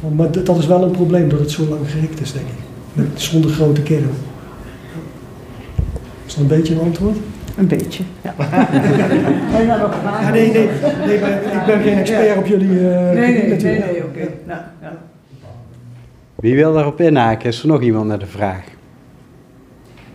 Van, 0.00 0.14
maar 0.14 0.30
dat 0.44 0.58
is 0.58 0.66
wel 0.66 0.82
een 0.82 0.90
probleem 0.90 1.28
dat 1.28 1.38
het 1.38 1.50
zo 1.50 1.64
lang 1.68 1.90
gerekt 1.90 2.20
is, 2.20 2.32
denk 2.32 2.46
ik. 2.46 2.62
Met, 2.92 3.06
zonder 3.14 3.50
grote 3.50 3.82
kern. 3.82 4.10
Is 6.26 6.34
dat 6.34 6.42
een 6.42 6.46
beetje 6.58 6.74
een 6.74 6.80
antwoord? 6.80 7.16
Een 7.56 7.66
beetje, 7.66 8.02
ja. 8.22 8.34
ja 9.66 10.30
nee, 10.30 10.52
nee, 10.52 10.68
nee, 11.06 11.20
maar 11.20 11.30
ik 11.30 11.62
ben 11.66 11.82
geen 11.82 11.98
expert 11.98 12.38
op 12.38 12.46
jullie. 12.46 12.68
Uh, 12.68 13.10
nee, 13.10 13.14
nee, 13.14 13.48
nee, 13.48 13.78
nee, 13.78 13.78
oké. 13.78 14.04
Okay. 14.04 14.28
Nou, 14.46 14.60
ja. 14.60 14.73
Wie 16.44 16.54
wil 16.54 16.72
daarop 16.72 17.00
inhaken? 17.00 17.48
Is 17.48 17.60
er 17.60 17.66
nog 17.66 17.80
iemand 17.80 18.06
met 18.06 18.22
een 18.22 18.28
vraag? 18.28 18.64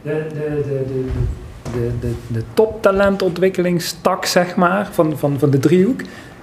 De, 0.01 0.25
de, 0.33 0.63
de, 0.67 0.85
de, 0.87 1.05
de, 1.71 1.91
de, 1.99 2.13
de 2.27 2.43
toptalentontwikkelingstak, 2.53 4.25
zeg 4.25 4.55
maar, 4.55 4.89
van, 4.91 5.17
van, 5.17 5.39
van 5.39 5.49
de 5.49 5.59
driehoek, 5.59 6.01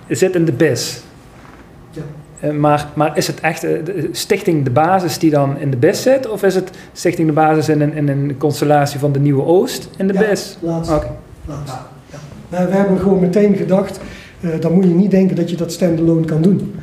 zit 0.09 0.35
in 0.35 0.45
de 0.45 0.53
BIS. 0.53 1.03
Ja. 1.91 2.03
Uh, 2.45 2.51
maar, 2.51 2.89
maar 2.95 3.17
is 3.17 3.27
het 3.27 3.41
echt 3.41 3.61
de 3.61 4.09
Stichting 4.13 4.65
de 4.65 4.71
Basis 4.71 5.19
die 5.19 5.31
dan 5.31 5.59
in 5.59 5.71
de 5.71 5.77
BIS 5.77 6.03
zit? 6.03 6.29
Of 6.29 6.43
is 6.43 6.55
het 6.55 6.71
Stichting 6.93 7.29
de 7.29 7.35
Basis 7.35 7.69
in 7.69 7.81
een, 7.81 7.93
in 7.93 8.09
een 8.09 8.37
constellatie 8.39 8.99
van 8.99 9.13
de 9.13 9.21
Nieuwe 9.21 9.45
Oost 9.45 9.89
in 9.97 10.07
de 10.07 10.13
ja, 10.13 10.21
BIS? 10.21 10.57
Laatst. 10.61 10.93
Okay. 10.93 11.11
laatst. 11.45 11.75
Ja. 12.49 12.67
We 12.67 12.75
hebben 12.75 12.99
gewoon 12.99 13.21
meteen 13.21 13.57
gedacht, 13.57 14.01
uh, 14.41 14.51
dan 14.61 14.73
moet 14.73 14.85
je 14.85 14.91
niet 14.91 15.11
denken 15.11 15.37
dat 15.37 15.51
je 15.51 15.57
dat 15.57 15.73
standalone 15.73 16.25
kan 16.25 16.43
doen. 16.43 16.75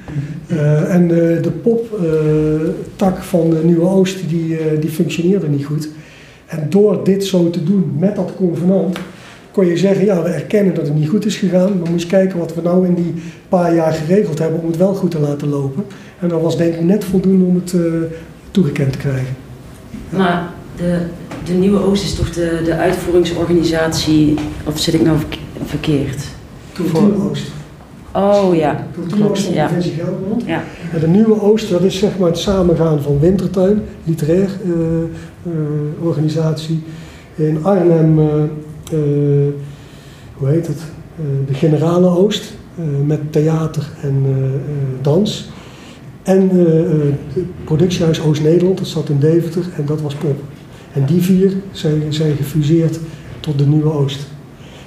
Uh, 0.48 0.94
en 0.94 1.04
uh, 1.04 1.42
de 1.42 1.52
poptak 1.52 3.24
van 3.24 3.50
de 3.50 3.62
Nieuwe 3.64 3.88
Oost, 3.88 4.30
die, 4.30 4.58
die 4.80 4.90
functioneerde 4.90 5.50
niet 5.50 5.66
goed. 5.66 5.90
En 6.46 6.68
door 6.70 7.04
dit 7.04 7.26
zo 7.26 7.50
te 7.50 7.64
doen 7.64 7.94
met 7.98 8.16
dat 8.16 8.32
convenant, 8.36 8.98
kon 9.52 9.66
je 9.66 9.78
zeggen, 9.78 10.06
ja, 10.06 10.24
we 10.24 10.30
erkennen 10.30 10.74
dat 10.74 10.88
het 10.88 10.96
niet 10.96 11.10
goed 11.10 11.26
is 11.26 11.36
gegaan, 11.36 11.80
maar 11.80 11.92
moet 11.92 12.02
je 12.02 12.08
kijken 12.08 12.40
wat 12.40 12.56
we 12.56 12.62
nou 12.62 12.86
in 12.86 12.94
die 12.94 13.14
paar 13.50 13.76
jaar 13.76 13.94
geregeld 13.94 14.40
hebben 14.40 14.60
om 14.62 14.68
het 14.68 14.78
wel 14.78 14.94
goed 14.94 15.12
te 15.12 15.20
laten 15.20 15.50
lopen. 15.50 15.84
En 16.20 16.28
dat 16.28 16.42
was 16.42 16.58
denk 16.58 16.74
ik 16.74 16.82
net 16.82 17.04
voldoende 17.04 17.46
om 17.46 17.56
het 17.56 17.76
toegekend 18.52 18.92
te 18.92 18.98
krijgen. 18.98 19.36
Maar 20.10 20.50
de, 20.78 20.98
de 21.46 21.54
Nieuwe 21.54 21.80
Oost 21.80 22.04
is 22.04 22.16
toch 22.16 22.30
de, 22.30 22.62
de 22.66 22.76
uitvoeringsorganisatie, 22.76 24.36
of 24.66 24.80
zit 24.80 24.94
ik 24.94 25.02
nou 25.02 25.18
verkeerd? 25.66 26.24
Cultuur 26.74 27.30
Oost. 27.30 27.52
Oh 28.12 28.56
ja, 28.56 28.88
klopt. 29.10 29.44
Ja. 29.54 29.70
Ja. 30.46 30.64
En 30.94 31.00
de 31.00 31.08
Nieuwe 31.08 31.42
Oost, 31.42 31.70
dat 31.70 31.82
is 31.82 31.98
zeg 31.98 32.18
maar 32.18 32.30
het 32.30 32.38
samengaan 32.38 33.02
van 33.02 33.20
Wintertuin, 33.20 33.82
literair 34.04 34.50
uh, 34.66 34.74
uh, 34.74 35.54
organisatie. 36.06 36.84
In 37.36 37.66
Arnhem, 37.66 38.20
uh, 38.20 38.26
hoe 40.38 40.48
heet 40.48 40.68
het? 40.68 40.82
de 41.48 41.54
Generale 41.54 42.08
Oost, 42.08 42.54
met 43.06 43.32
theater 43.32 43.90
en 44.02 44.26
dans. 45.02 45.50
En 46.24 46.50
het 47.34 47.64
productiehuis 47.64 48.22
Oost-Nederland, 48.22 48.78
dat 48.78 48.88
zat 48.88 49.10
in 49.10 49.20
Deventer 49.20 49.64
en 49.78 49.86
dat 49.86 50.02
was 50.02 50.16
pop. 50.16 50.42
En 50.94 51.06
die 51.06 51.22
vier 51.22 51.54
zijn, 51.72 52.14
zijn 52.14 52.36
gefuseerd 52.36 53.00
tot 53.40 53.58
de 53.58 53.66
Nieuwe 53.66 53.92
Oost. 53.92 54.28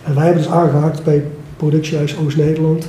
En 0.05 0.14
wij 0.14 0.25
hebben 0.25 0.42
dus 0.42 0.53
aangehaakt 0.53 1.05
bij 1.05 1.25
productiehuis 1.57 2.16
Oost-Nederland. 2.16 2.88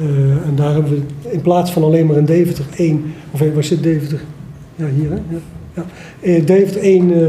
Uh, 0.00 0.06
en 0.46 0.52
daar 0.54 0.72
hebben 0.72 0.92
we 0.92 1.30
in 1.30 1.40
plaats 1.40 1.72
van 1.72 1.82
alleen 1.82 2.06
maar 2.06 2.16
een 2.16 2.24
Deventer 2.24 2.64
één, 2.76 3.14
of 3.30 3.40
waar 3.54 3.64
zit 3.64 3.82
Deventer? 3.82 4.20
Ja, 4.76 4.86
hier 4.86 5.10
hè? 5.10 5.14
Ja. 5.14 5.38
ja. 5.74 5.84
Uh, 6.20 6.46
Deventer 6.46 6.80
één 6.80 7.10
uh, 7.10 7.26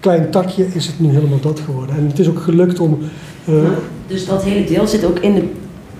klein 0.00 0.30
takje 0.30 0.66
is 0.74 0.86
het 0.86 1.00
nu 1.00 1.08
helemaal 1.08 1.40
dat 1.40 1.60
geworden. 1.60 1.96
En 1.96 2.06
het 2.06 2.18
is 2.18 2.28
ook 2.28 2.40
gelukt 2.40 2.80
om... 2.80 2.98
Dus 4.06 4.26
dat 4.26 4.44
hele 4.44 4.64
deel 4.64 4.86
zit 4.86 5.04
ook 5.04 5.18
in 5.18 5.34
de 5.34 5.48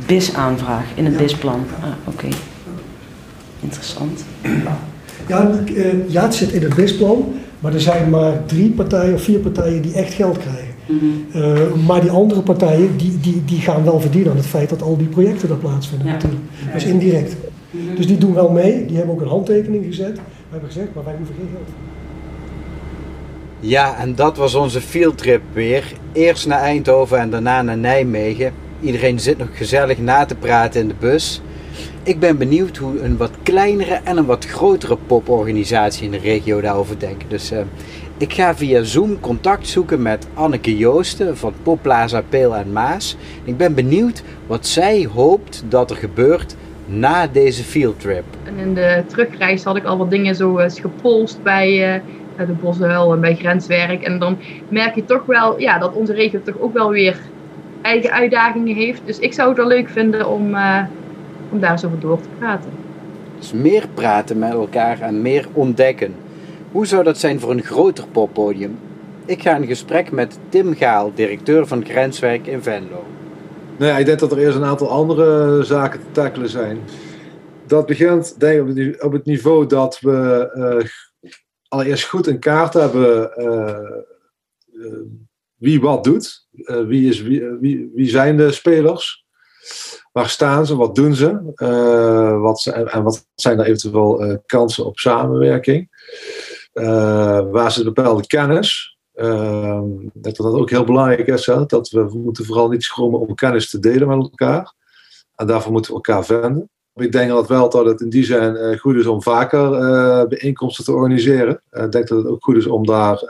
BIS-aanvraag, 0.06 0.84
in 0.94 1.04
het 1.04 1.14
ja. 1.14 1.20
BIS-plan? 1.20 1.60
Ah, 1.80 1.88
oké. 2.04 2.26
Okay. 2.26 2.38
Interessant. 3.60 4.24
Ja, 5.28 5.50
ja, 6.06 6.22
het 6.22 6.34
zit 6.34 6.52
in 6.52 6.62
het 6.62 6.74
BIS-plan, 6.74 7.34
maar 7.60 7.74
er 7.74 7.80
zijn 7.80 8.10
maar 8.10 8.46
drie 8.46 8.70
partijen 8.70 9.14
of 9.14 9.22
vier 9.22 9.38
partijen 9.38 9.82
die 9.82 9.92
echt 9.92 10.14
geld 10.14 10.38
krijgen. 10.38 10.67
Mm 10.88 10.98
-hmm. 10.98 11.42
uh, 11.42 11.86
maar 11.86 12.00
die 12.00 12.10
andere 12.10 12.42
partijen 12.42 12.96
die, 12.96 13.20
die, 13.20 13.44
die 13.44 13.60
gaan 13.60 13.84
wel 13.84 14.00
verdienen 14.00 14.30
aan 14.30 14.36
het 14.36 14.46
feit 14.46 14.68
dat 14.68 14.82
al 14.82 14.96
die 14.96 15.06
projecten 15.06 15.48
daar 15.48 15.58
plaatsvinden 15.58 16.06
ja. 16.06 16.12
natuurlijk. 16.12 16.42
Dus 16.72 16.84
indirect. 16.84 17.36
Mm 17.70 17.86
-hmm. 17.86 17.96
Dus 17.96 18.06
die 18.06 18.18
doen 18.18 18.34
wel 18.34 18.50
mee, 18.50 18.86
die 18.86 18.96
hebben 18.96 19.14
ook 19.14 19.20
een 19.20 19.28
handtekening 19.28 19.84
gezet. 19.84 20.16
We 20.16 20.22
hebben 20.50 20.70
gezegd, 20.70 20.94
maar 20.94 21.04
wij 21.04 21.14
hoeven 21.16 21.34
geen 21.34 21.48
geld. 21.52 21.68
Ja, 23.60 23.96
en 23.96 24.14
dat 24.14 24.36
was 24.36 24.54
onze 24.54 24.80
fieldtrip 24.80 25.42
weer. 25.52 25.92
Eerst 26.12 26.46
naar 26.46 26.60
Eindhoven 26.60 27.18
en 27.18 27.30
daarna 27.30 27.62
naar 27.62 27.78
Nijmegen. 27.78 28.52
Iedereen 28.80 29.20
zit 29.20 29.38
nog 29.38 29.48
gezellig 29.52 29.98
na 29.98 30.24
te 30.24 30.34
praten 30.34 30.80
in 30.80 30.88
de 30.88 30.94
bus. 30.98 31.40
Ik 32.02 32.20
ben 32.20 32.38
benieuwd 32.38 32.76
hoe 32.76 33.00
een 33.00 33.16
wat 33.16 33.30
kleinere 33.42 34.00
en 34.04 34.16
een 34.16 34.26
wat 34.26 34.46
grotere 34.46 34.98
poporganisatie 35.06 36.04
in 36.04 36.10
de 36.10 36.18
regio 36.18 36.60
daarover 36.60 36.98
denken. 36.98 37.28
Dus 37.28 37.52
uh, 37.52 37.58
ik 38.18 38.32
ga 38.32 38.54
via 38.54 38.82
Zoom 38.82 39.20
contact 39.20 39.68
zoeken 39.68 40.02
met 40.02 40.26
Anneke 40.34 40.76
Joosten 40.76 41.36
van 41.36 41.52
Popplaza 41.62 42.22
Peel 42.28 42.56
en 42.56 42.72
Maas. 42.72 43.16
Ik 43.44 43.56
ben 43.56 43.74
benieuwd 43.74 44.22
wat 44.46 44.66
zij 44.66 45.08
hoopt 45.14 45.64
dat 45.68 45.90
er 45.90 45.96
gebeurt 45.96 46.56
na 46.86 47.26
deze 47.26 47.62
fieldtrip. 47.64 48.24
En 48.44 48.58
in 48.58 48.74
de 48.74 49.02
terugreis 49.06 49.64
had 49.64 49.76
ik 49.76 49.84
al 49.84 49.98
wat 49.98 50.10
dingen 50.10 50.34
zo 50.34 50.58
eens 50.58 50.80
gepolst 50.80 51.42
bij 51.42 51.96
uh, 52.36 52.46
de 52.46 52.52
Boshuil 52.52 53.12
en 53.12 53.20
bij 53.20 53.34
Grenswerk. 53.34 54.02
En 54.02 54.18
dan 54.18 54.38
merk 54.68 54.94
je 54.94 55.04
toch 55.04 55.26
wel 55.26 55.60
ja, 55.60 55.78
dat 55.78 55.94
onze 55.94 56.12
regio 56.12 56.40
toch 56.44 56.58
ook 56.58 56.72
wel 56.72 56.90
weer 56.90 57.18
eigen 57.82 58.10
uitdagingen 58.10 58.74
heeft. 58.74 59.00
Dus 59.04 59.18
ik 59.18 59.32
zou 59.32 59.48
het 59.48 59.58
wel 59.58 59.66
leuk 59.66 59.88
vinden 59.88 60.28
om, 60.28 60.54
uh, 60.54 60.82
om 61.50 61.60
daar 61.60 61.70
eens 61.70 61.84
over 61.84 62.00
door 62.00 62.20
te 62.20 62.28
praten. 62.38 62.70
Dus 63.38 63.52
meer 63.52 63.84
praten 63.94 64.38
met 64.38 64.52
elkaar 64.52 65.00
en 65.00 65.22
meer 65.22 65.46
ontdekken. 65.52 66.14
Hoe 66.72 66.86
zou 66.86 67.04
dat 67.04 67.18
zijn 67.18 67.40
voor 67.40 67.50
een 67.50 67.62
groter 67.62 68.08
poppodium? 68.08 68.78
Ik 69.24 69.42
ga 69.42 69.56
in 69.56 69.66
gesprek 69.66 70.10
met 70.10 70.38
Tim 70.48 70.74
Gaal, 70.74 71.14
directeur 71.14 71.66
van 71.66 71.84
Grenswerk 71.84 72.46
in 72.46 72.62
Venlo. 72.62 73.04
Ja, 73.78 73.98
ik 73.98 74.06
denk 74.06 74.18
dat 74.18 74.32
er 74.32 74.38
eerst 74.38 74.56
een 74.56 74.64
aantal 74.64 74.90
andere 74.90 75.62
zaken 75.64 76.00
te 76.00 76.06
tackelen 76.12 76.48
zijn. 76.48 76.78
Dat 77.66 77.86
begint 77.86 78.34
op 78.98 79.12
het 79.12 79.24
niveau 79.24 79.66
dat 79.66 80.00
we 80.00 80.50
eh, 80.54 80.88
allereerst 81.68 82.04
goed 82.04 82.26
in 82.26 82.38
kaart 82.38 82.74
hebben 82.74 83.36
eh, 83.36 83.68
eh, 84.84 85.00
wie 85.54 85.80
wat 85.80 86.04
doet. 86.04 86.46
Wie, 86.86 87.08
is, 87.08 87.22
wie, 87.22 87.90
wie, 87.94 88.08
zijn 88.08 88.36
de 88.36 88.52
spelers? 88.52 89.26
Waar 90.12 90.28
staan 90.28 90.66
ze? 90.66 90.76
Wat 90.76 90.94
doen 90.94 91.14
ze? 91.14 91.52
Wat, 92.40 92.66
en 92.66 93.02
wat 93.02 93.26
zijn 93.34 93.58
er 93.58 93.66
eventueel 93.66 94.42
kansen 94.46 94.86
op 94.86 94.98
samenwerking? 94.98 95.88
Eh, 96.78 97.50
waar 97.50 97.70
zit 97.70 97.84
bepaalde 97.84 98.26
kennis? 98.26 98.98
Ehm, 99.14 100.00
ik 100.00 100.22
denk 100.22 100.36
dat 100.36 100.46
dat 100.46 100.60
ook 100.60 100.70
heel 100.70 100.84
belangrijk 100.84 101.26
is. 101.26 101.46
Hè? 101.46 101.66
Dat 101.66 101.88
we, 101.88 102.10
moeten 102.12 102.44
vooral 102.44 102.68
niet 102.68 102.82
schromen 102.82 103.20
om 103.20 103.34
kennis 103.34 103.70
te 103.70 103.78
delen 103.78 104.08
met 104.08 104.18
elkaar. 104.18 104.74
En 105.34 105.46
daarvoor 105.46 105.72
moeten 105.72 105.90
we 105.90 105.96
elkaar 105.96 106.24
vinden. 106.24 106.70
Ik 106.94 107.12
denk 107.12 107.30
dat 107.30 107.48
wel 107.48 107.70
dat 107.70 107.86
het 107.86 108.00
in 108.00 108.10
die 108.10 108.24
zin 108.24 108.56
eh, 108.56 108.78
goed 108.78 108.96
is 108.96 109.06
om 109.06 109.22
vaker 109.22 109.72
eh, 109.72 110.28
bijeenkomsten 110.28 110.84
te 110.84 110.92
organiseren. 110.92 111.62
Ik 111.70 111.92
denk 111.92 112.08
dat 112.08 112.18
het 112.18 112.26
ook 112.26 112.44
goed 112.44 112.56
is 112.56 112.66
om 112.66 112.86
daar, 112.86 113.22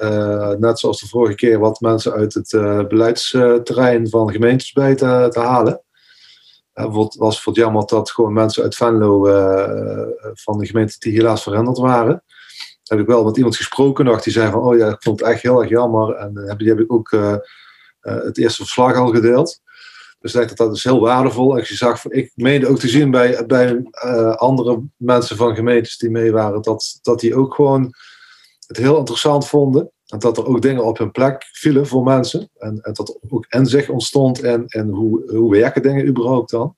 net 0.58 0.78
zoals 0.78 1.00
de 1.00 1.08
vorige 1.08 1.34
keer, 1.34 1.58
wat 1.58 1.80
mensen 1.80 2.12
uit 2.12 2.34
het 2.34 2.50
beleidsterrein 2.88 4.08
van 4.08 4.30
gemeentes 4.30 4.72
bij 4.72 4.94
te, 4.94 5.26
te 5.30 5.40
halen. 5.40 5.82
Bijvoorbeeld 6.72 7.14
was 7.14 7.44
het 7.44 7.54
jammer 7.54 7.86
dat 7.86 8.10
gewoon 8.10 8.32
mensen 8.32 8.62
uit 8.62 8.76
Venlo 8.76 9.24
van 10.34 10.58
de 10.58 10.66
gemeente 10.66 10.96
die 10.98 11.12
helaas 11.12 11.42
veranderd 11.42 11.78
waren. 11.78 12.22
Heb 12.88 12.98
ik 12.98 13.06
wel 13.06 13.24
met 13.24 13.36
iemand 13.36 13.56
gesproken 13.56 14.04
nog 14.04 14.22
die 14.22 14.32
zei 14.32 14.50
van, 14.50 14.62
oh 14.62 14.76
ja, 14.76 14.88
ik 14.88 15.02
vond 15.02 15.20
het 15.20 15.28
echt 15.28 15.42
heel 15.42 15.60
erg 15.60 15.70
jammer. 15.70 16.14
En 16.14 16.36
eh, 16.36 16.56
die 16.56 16.68
heb 16.68 16.80
ik 16.80 16.92
ook 16.92 17.12
eh, 17.12 17.32
eh, 17.32 17.40
het 18.00 18.38
eerste 18.38 18.62
verslag 18.62 18.96
al 18.96 19.08
gedeeld. 19.08 19.60
Dus 20.20 20.34
ik 20.34 20.48
dat 20.48 20.56
dat 20.56 20.76
is 20.76 20.84
heel 20.84 21.00
waardevol. 21.00 21.58
En 21.58 21.64
je 21.66 21.74
zag, 21.74 22.06
ik 22.06 22.32
meende 22.34 22.66
ook 22.68 22.78
te 22.78 22.88
zien 22.88 23.10
bij, 23.10 23.46
bij 23.46 23.82
andere 24.36 24.82
mensen 24.96 25.36
van 25.36 25.54
gemeentes 25.54 25.96
die 25.96 26.10
mee 26.10 26.32
waren, 26.32 26.62
dat, 26.62 26.98
dat 27.02 27.20
die 27.20 27.34
ook 27.34 27.54
gewoon 27.54 27.94
het 28.66 28.76
heel 28.76 28.98
interessant 28.98 29.46
vonden. 29.46 29.92
En 30.06 30.18
dat 30.18 30.36
er 30.36 30.46
ook 30.46 30.62
dingen 30.62 30.84
op 30.84 30.98
hun 30.98 31.10
plek 31.10 31.48
vielen 31.52 31.86
voor 31.86 32.02
mensen. 32.02 32.50
En, 32.56 32.80
en 32.80 32.92
dat 32.92 33.08
er 33.08 33.16
ook 33.28 33.46
inzicht 33.48 33.88
ontstond 33.88 34.40
en, 34.40 34.66
en 34.66 34.88
hoe, 34.88 35.36
hoe 35.36 35.50
werken 35.50 35.82
dingen 35.82 36.06
überhaupt 36.06 36.50
dan. 36.50 36.76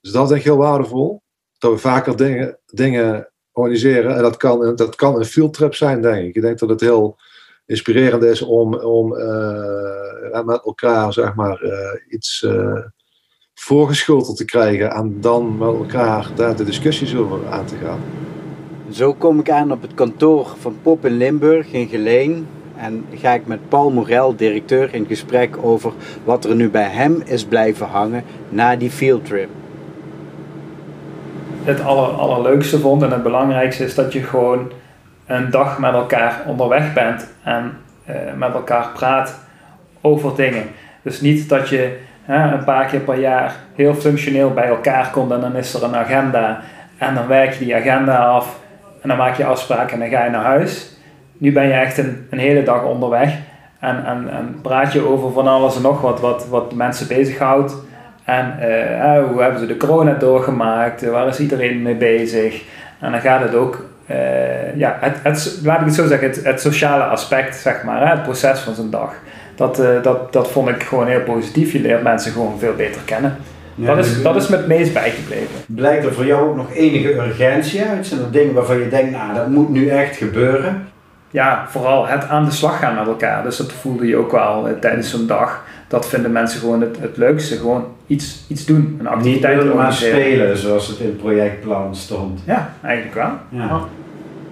Dus 0.00 0.12
dat 0.12 0.28
denk 0.28 0.40
ik 0.40 0.46
heel 0.46 0.56
waardevol. 0.56 1.22
Dat 1.58 1.72
we 1.72 1.78
vaker 1.78 2.16
dingen, 2.16 2.58
dingen 2.66 3.29
organiseren. 3.60 4.16
En 4.16 4.22
dat 4.22 4.36
kan, 4.36 4.76
dat 4.76 4.94
kan 4.94 5.16
een 5.16 5.24
fieldtrip 5.24 5.74
zijn, 5.74 6.02
denk 6.02 6.28
ik. 6.28 6.34
Ik 6.34 6.42
denk 6.42 6.58
dat 6.58 6.68
het 6.68 6.80
heel 6.80 7.16
inspirerend 7.66 8.22
is 8.22 8.42
om, 8.42 8.74
om 8.74 9.16
eh, 9.16 10.44
met 10.44 10.64
elkaar 10.64 11.12
zeg 11.12 11.34
maar, 11.34 11.60
eh, 11.60 12.14
iets 12.14 12.42
eh, 12.42 12.78
voorgeschoteld 13.54 14.36
te 14.36 14.44
krijgen. 14.44 14.90
En 14.90 15.20
dan 15.20 15.58
met 15.58 15.68
elkaar 15.68 16.30
daar 16.34 16.56
de 16.56 16.64
discussies 16.64 17.16
over 17.16 17.48
aan 17.50 17.66
te 17.66 17.76
gaan. 17.76 18.00
Zo 18.90 19.14
kom 19.14 19.38
ik 19.38 19.50
aan 19.50 19.72
op 19.72 19.82
het 19.82 19.94
kantoor 19.94 20.54
van 20.58 20.76
Pop 20.82 21.06
in 21.06 21.16
Limburg 21.16 21.72
in 21.72 21.88
Geleen. 21.88 22.46
En 22.76 23.04
ga 23.14 23.32
ik 23.32 23.46
met 23.46 23.68
Paul 23.68 23.90
Morel, 23.90 24.36
directeur, 24.36 24.94
in 24.94 25.06
gesprek 25.06 25.56
over 25.62 25.92
wat 26.24 26.44
er 26.44 26.54
nu 26.54 26.70
bij 26.70 26.88
hem 26.88 27.22
is 27.24 27.44
blijven 27.44 27.86
hangen 27.86 28.24
na 28.48 28.76
die 28.76 28.90
fieldtrip. 28.90 29.48
Het 31.64 31.84
aller, 31.84 32.08
allerleukste 32.08 32.78
vond 32.78 33.02
en 33.02 33.10
het 33.10 33.22
belangrijkste 33.22 33.84
is 33.84 33.94
dat 33.94 34.12
je 34.12 34.22
gewoon 34.22 34.72
een 35.26 35.50
dag 35.50 35.78
met 35.78 35.92
elkaar 35.92 36.42
onderweg 36.46 36.92
bent 36.92 37.26
en 37.42 37.76
eh, 38.04 38.14
met 38.36 38.54
elkaar 38.54 38.88
praat 38.94 39.38
over 40.00 40.36
dingen. 40.36 40.64
Dus 41.02 41.20
niet 41.20 41.48
dat 41.48 41.68
je 41.68 41.98
een 42.26 42.64
paar 42.64 42.86
keer 42.86 43.00
per 43.00 43.18
jaar 43.18 43.54
heel 43.74 43.94
functioneel 43.94 44.52
bij 44.52 44.68
elkaar 44.68 45.10
komt 45.10 45.30
en 45.32 45.40
dan 45.40 45.56
is 45.56 45.74
er 45.74 45.84
een 45.84 45.96
agenda 45.96 46.60
en 46.98 47.14
dan 47.14 47.26
werk 47.26 47.52
je 47.52 47.64
die 47.64 47.76
agenda 47.76 48.16
af 48.16 48.58
en 49.02 49.08
dan 49.08 49.18
maak 49.18 49.36
je 49.36 49.44
afspraken 49.44 49.92
en 49.92 49.98
dan 49.98 50.18
ga 50.18 50.24
je 50.24 50.30
naar 50.30 50.44
huis. 50.44 50.96
Nu 51.38 51.52
ben 51.52 51.66
je 51.66 51.72
echt 51.72 51.98
een, 51.98 52.26
een 52.30 52.38
hele 52.38 52.62
dag 52.62 52.84
onderweg 52.84 53.34
en, 53.78 54.04
en, 54.06 54.30
en 54.30 54.58
praat 54.62 54.92
je 54.92 55.06
over 55.06 55.32
van 55.32 55.46
alles 55.46 55.76
en 55.76 55.82
nog 55.82 56.00
wat, 56.00 56.20
wat, 56.20 56.48
wat 56.48 56.74
mensen 56.74 57.08
bezighoudt. 57.08 57.74
En 58.24 58.54
eh, 58.58 59.16
eh, 59.16 59.24
hoe 59.28 59.42
hebben 59.42 59.60
ze 59.60 59.66
de 59.66 59.76
corona 59.76 60.12
doorgemaakt? 60.12 61.10
Waar 61.10 61.28
is 61.28 61.40
iedereen 61.40 61.82
mee 61.82 61.94
bezig? 61.94 62.62
En 63.00 63.12
dan 63.12 63.20
gaat 63.20 63.42
het 63.42 63.54
ook, 63.54 63.84
eh, 64.06 64.76
ja, 64.76 64.96
het, 65.00 65.16
het, 65.22 65.60
laat 65.64 65.80
ik 65.80 65.86
het 65.86 65.94
zo 65.94 66.06
zeggen, 66.06 66.28
het, 66.28 66.44
het 66.44 66.60
sociale 66.60 67.04
aspect, 67.04 67.56
zeg 67.56 67.82
maar, 67.84 68.06
hè, 68.06 68.14
het 68.14 68.22
proces 68.22 68.58
van 68.58 68.74
zo'n 68.74 68.90
dag. 68.90 69.14
Dat, 69.54 69.78
eh, 69.78 70.02
dat, 70.02 70.32
dat 70.32 70.50
vond 70.50 70.68
ik 70.68 70.82
gewoon 70.82 71.06
heel 71.06 71.22
positief. 71.22 71.72
Je 71.72 71.80
leert 71.80 72.02
mensen 72.02 72.32
gewoon 72.32 72.58
veel 72.58 72.74
beter 72.74 73.00
kennen. 73.04 73.36
Ja, 73.74 73.94
dat, 73.94 74.04
is, 74.04 74.22
dat 74.22 74.36
is 74.36 74.48
me 74.48 74.56
het 74.56 74.66
meest 74.66 74.92
bijgebleven. 74.92 75.56
Blijkt 75.66 76.04
er 76.04 76.12
voor 76.12 76.26
jou 76.26 76.48
ook 76.48 76.56
nog 76.56 76.74
enige 76.74 77.14
urgentie 77.14 77.84
uit? 77.84 78.06
Zijn 78.06 78.20
er 78.20 78.30
dingen 78.30 78.54
waarvan 78.54 78.78
je 78.78 78.88
denkt, 78.88 79.10
nou 79.10 79.34
dat 79.34 79.48
moet 79.48 79.68
nu 79.68 79.88
echt 79.88 80.16
gebeuren? 80.16 80.88
ja, 81.30 81.64
vooral 81.68 82.06
het 82.06 82.28
aan 82.28 82.44
de 82.44 82.50
slag 82.50 82.78
gaan 82.78 82.94
met 82.94 83.06
elkaar. 83.06 83.42
Dus 83.42 83.56
dat 83.56 83.72
voelde 83.72 84.06
je 84.06 84.16
ook 84.16 84.32
wel 84.32 84.68
tijdens 84.80 85.10
zo'n 85.10 85.26
dag. 85.26 85.64
Dat 85.90 86.08
vinden 86.08 86.32
mensen 86.32 86.60
gewoon 86.60 86.80
het, 86.80 86.98
het 87.00 87.16
leukste. 87.16 87.56
Gewoon 87.56 87.84
iets, 88.06 88.44
iets 88.48 88.64
doen. 88.64 88.76
Een 88.76 88.96
Niet 88.98 89.06
activiteit 89.06 89.58
willen 89.58 89.76
maar 89.76 89.92
spelen 89.92 90.56
zoals 90.56 90.88
het 90.88 90.98
in 90.98 91.06
het 91.06 91.16
projectplan 91.16 91.96
stond. 91.96 92.40
Ja, 92.46 92.74
eigenlijk 92.82 93.14
wel. 93.14 93.30
Ja. 93.48 93.80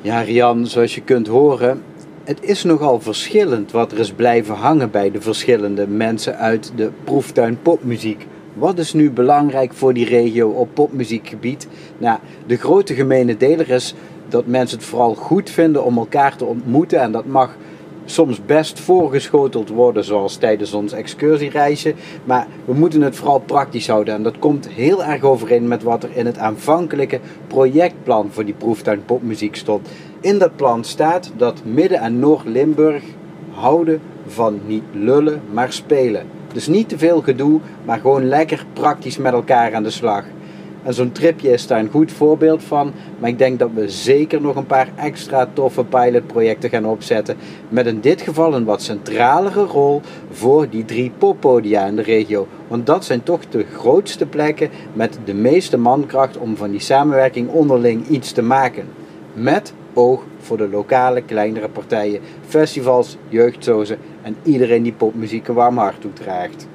Ja, 0.01 0.21
Rian, 0.21 0.67
zoals 0.67 0.95
je 0.95 1.01
kunt 1.01 1.27
horen, 1.27 1.83
het 2.25 2.43
is 2.43 2.65
nogal 2.65 3.01
verschillend 3.01 3.71
wat 3.71 3.93
er 3.93 3.99
is 3.99 4.13
blijven 4.13 4.55
hangen 4.55 4.91
bij 4.91 5.11
de 5.11 5.21
verschillende 5.21 5.87
mensen 5.87 6.37
uit 6.37 6.73
de 6.77 6.91
proeftuin 7.05 7.59
popmuziek. 7.63 8.27
Wat 8.55 8.79
is 8.79 8.93
nu 8.93 9.11
belangrijk 9.11 9.73
voor 9.73 9.95
die 9.95 10.07
regio 10.07 10.49
op 10.49 10.69
popmuziekgebied? 10.75 11.69
Nou, 11.99 12.19
de 12.47 12.57
grote 12.57 12.95
gemene 12.95 13.37
deler 13.37 13.71
is 13.71 13.95
dat 14.29 14.47
mensen 14.47 14.79
het 14.79 14.87
vooral 14.87 15.15
goed 15.15 15.51
vinden 15.51 15.85
om 15.85 15.99
elkaar 15.99 16.37
te 16.37 16.45
ontmoeten 16.45 17.01
en 17.01 17.13
dat 17.13 17.27
mag 17.27 17.57
soms 18.11 18.45
best 18.45 18.81
voorgeschoteld 18.81 19.69
worden, 19.69 20.05
zoals 20.05 20.37
tijdens 20.37 20.73
ons 20.73 20.93
excursiereisje. 20.93 21.95
Maar 22.25 22.47
we 22.65 22.75
moeten 22.75 23.03
het 23.03 23.17
vooral 23.17 23.39
praktisch 23.39 23.89
houden. 23.89 24.15
En 24.15 24.23
dat 24.23 24.39
komt 24.39 24.69
heel 24.69 25.05
erg 25.05 25.23
overeen 25.23 25.69
met 25.69 25.83
wat 25.83 26.03
er 26.03 26.11
in 26.13 26.27
het 26.27 26.39
aanvankelijke 26.39 27.21
projectplan 27.47 28.29
voor 28.31 28.45
die 28.45 28.55
proeftuin 28.55 29.05
popmuziek 29.05 29.57
stond. 29.57 29.89
In 30.21 30.39
dat 30.39 30.57
plan 30.57 30.85
staat 30.85 31.33
dat 31.37 31.63
Midden- 31.65 32.01
en 32.01 32.19
Noord-Limburg 32.19 33.03
houden 33.51 34.01
van 34.27 34.61
niet 34.67 34.85
lullen, 34.93 35.41
maar 35.53 35.73
spelen. 35.73 36.27
Dus 36.53 36.67
niet 36.67 36.89
te 36.89 36.99
veel 36.99 37.21
gedoe, 37.21 37.61
maar 37.85 37.99
gewoon 37.99 38.29
lekker 38.29 38.65
praktisch 38.73 39.19
met 39.19 39.33
elkaar 39.33 39.75
aan 39.75 39.83
de 39.83 39.91
slag. 39.91 40.25
En 40.83 40.95
zo'n 40.95 41.13
tripje 41.13 41.53
is 41.53 41.67
daar 41.67 41.81
een 41.81 41.91
goed 41.91 42.13
voorbeeld 42.13 42.63
van. 42.63 42.93
Maar 43.19 43.31
ik 43.31 43.39
denk 43.39 43.59
dat 43.59 43.71
we 43.75 43.89
zeker 43.89 44.41
nog 44.41 44.57
een 44.57 44.67
paar 44.67 44.89
extra 44.97 45.49
toffe 45.53 45.85
pilotprojecten 45.85 46.71
gaan 46.71 46.87
opzetten. 46.87 47.37
Met 47.69 47.87
in 47.87 48.01
dit 48.01 48.21
geval 48.21 48.55
een 48.55 48.65
wat 48.65 48.83
centralere 48.83 49.65
rol 49.65 50.01
voor 50.31 50.69
die 50.69 50.85
drie 50.85 51.13
poppodia 51.19 51.87
in 51.87 51.97
de 51.97 52.03
regio. 52.03 52.47
Want 52.69 52.87
dat 52.87 53.05
zijn 53.05 53.23
toch 53.23 53.49
de 53.49 53.65
grootste 53.73 54.27
plekken 54.27 54.71
met 54.93 55.19
de 55.25 55.35
meeste 55.35 55.77
mankracht 55.77 56.37
om 56.37 56.57
van 56.57 56.71
die 56.71 56.81
samenwerking 56.81 57.49
onderling 57.49 58.07
iets 58.07 58.33
te 58.33 58.43
maken. 58.43 58.87
Met 59.33 59.73
oog 59.95 60.23
voor 60.39 60.57
de 60.57 60.69
lokale 60.69 61.23
kleinere 61.23 61.69
partijen, 61.69 62.21
festivals, 62.47 63.17
jeugdzozen 63.29 63.99
en 64.23 64.37
iedereen 64.43 64.83
die 64.83 64.93
popmuziek 64.93 65.49
een 65.49 65.55
warm 65.55 65.79
hart 65.79 66.01
toedraagt. 66.01 66.67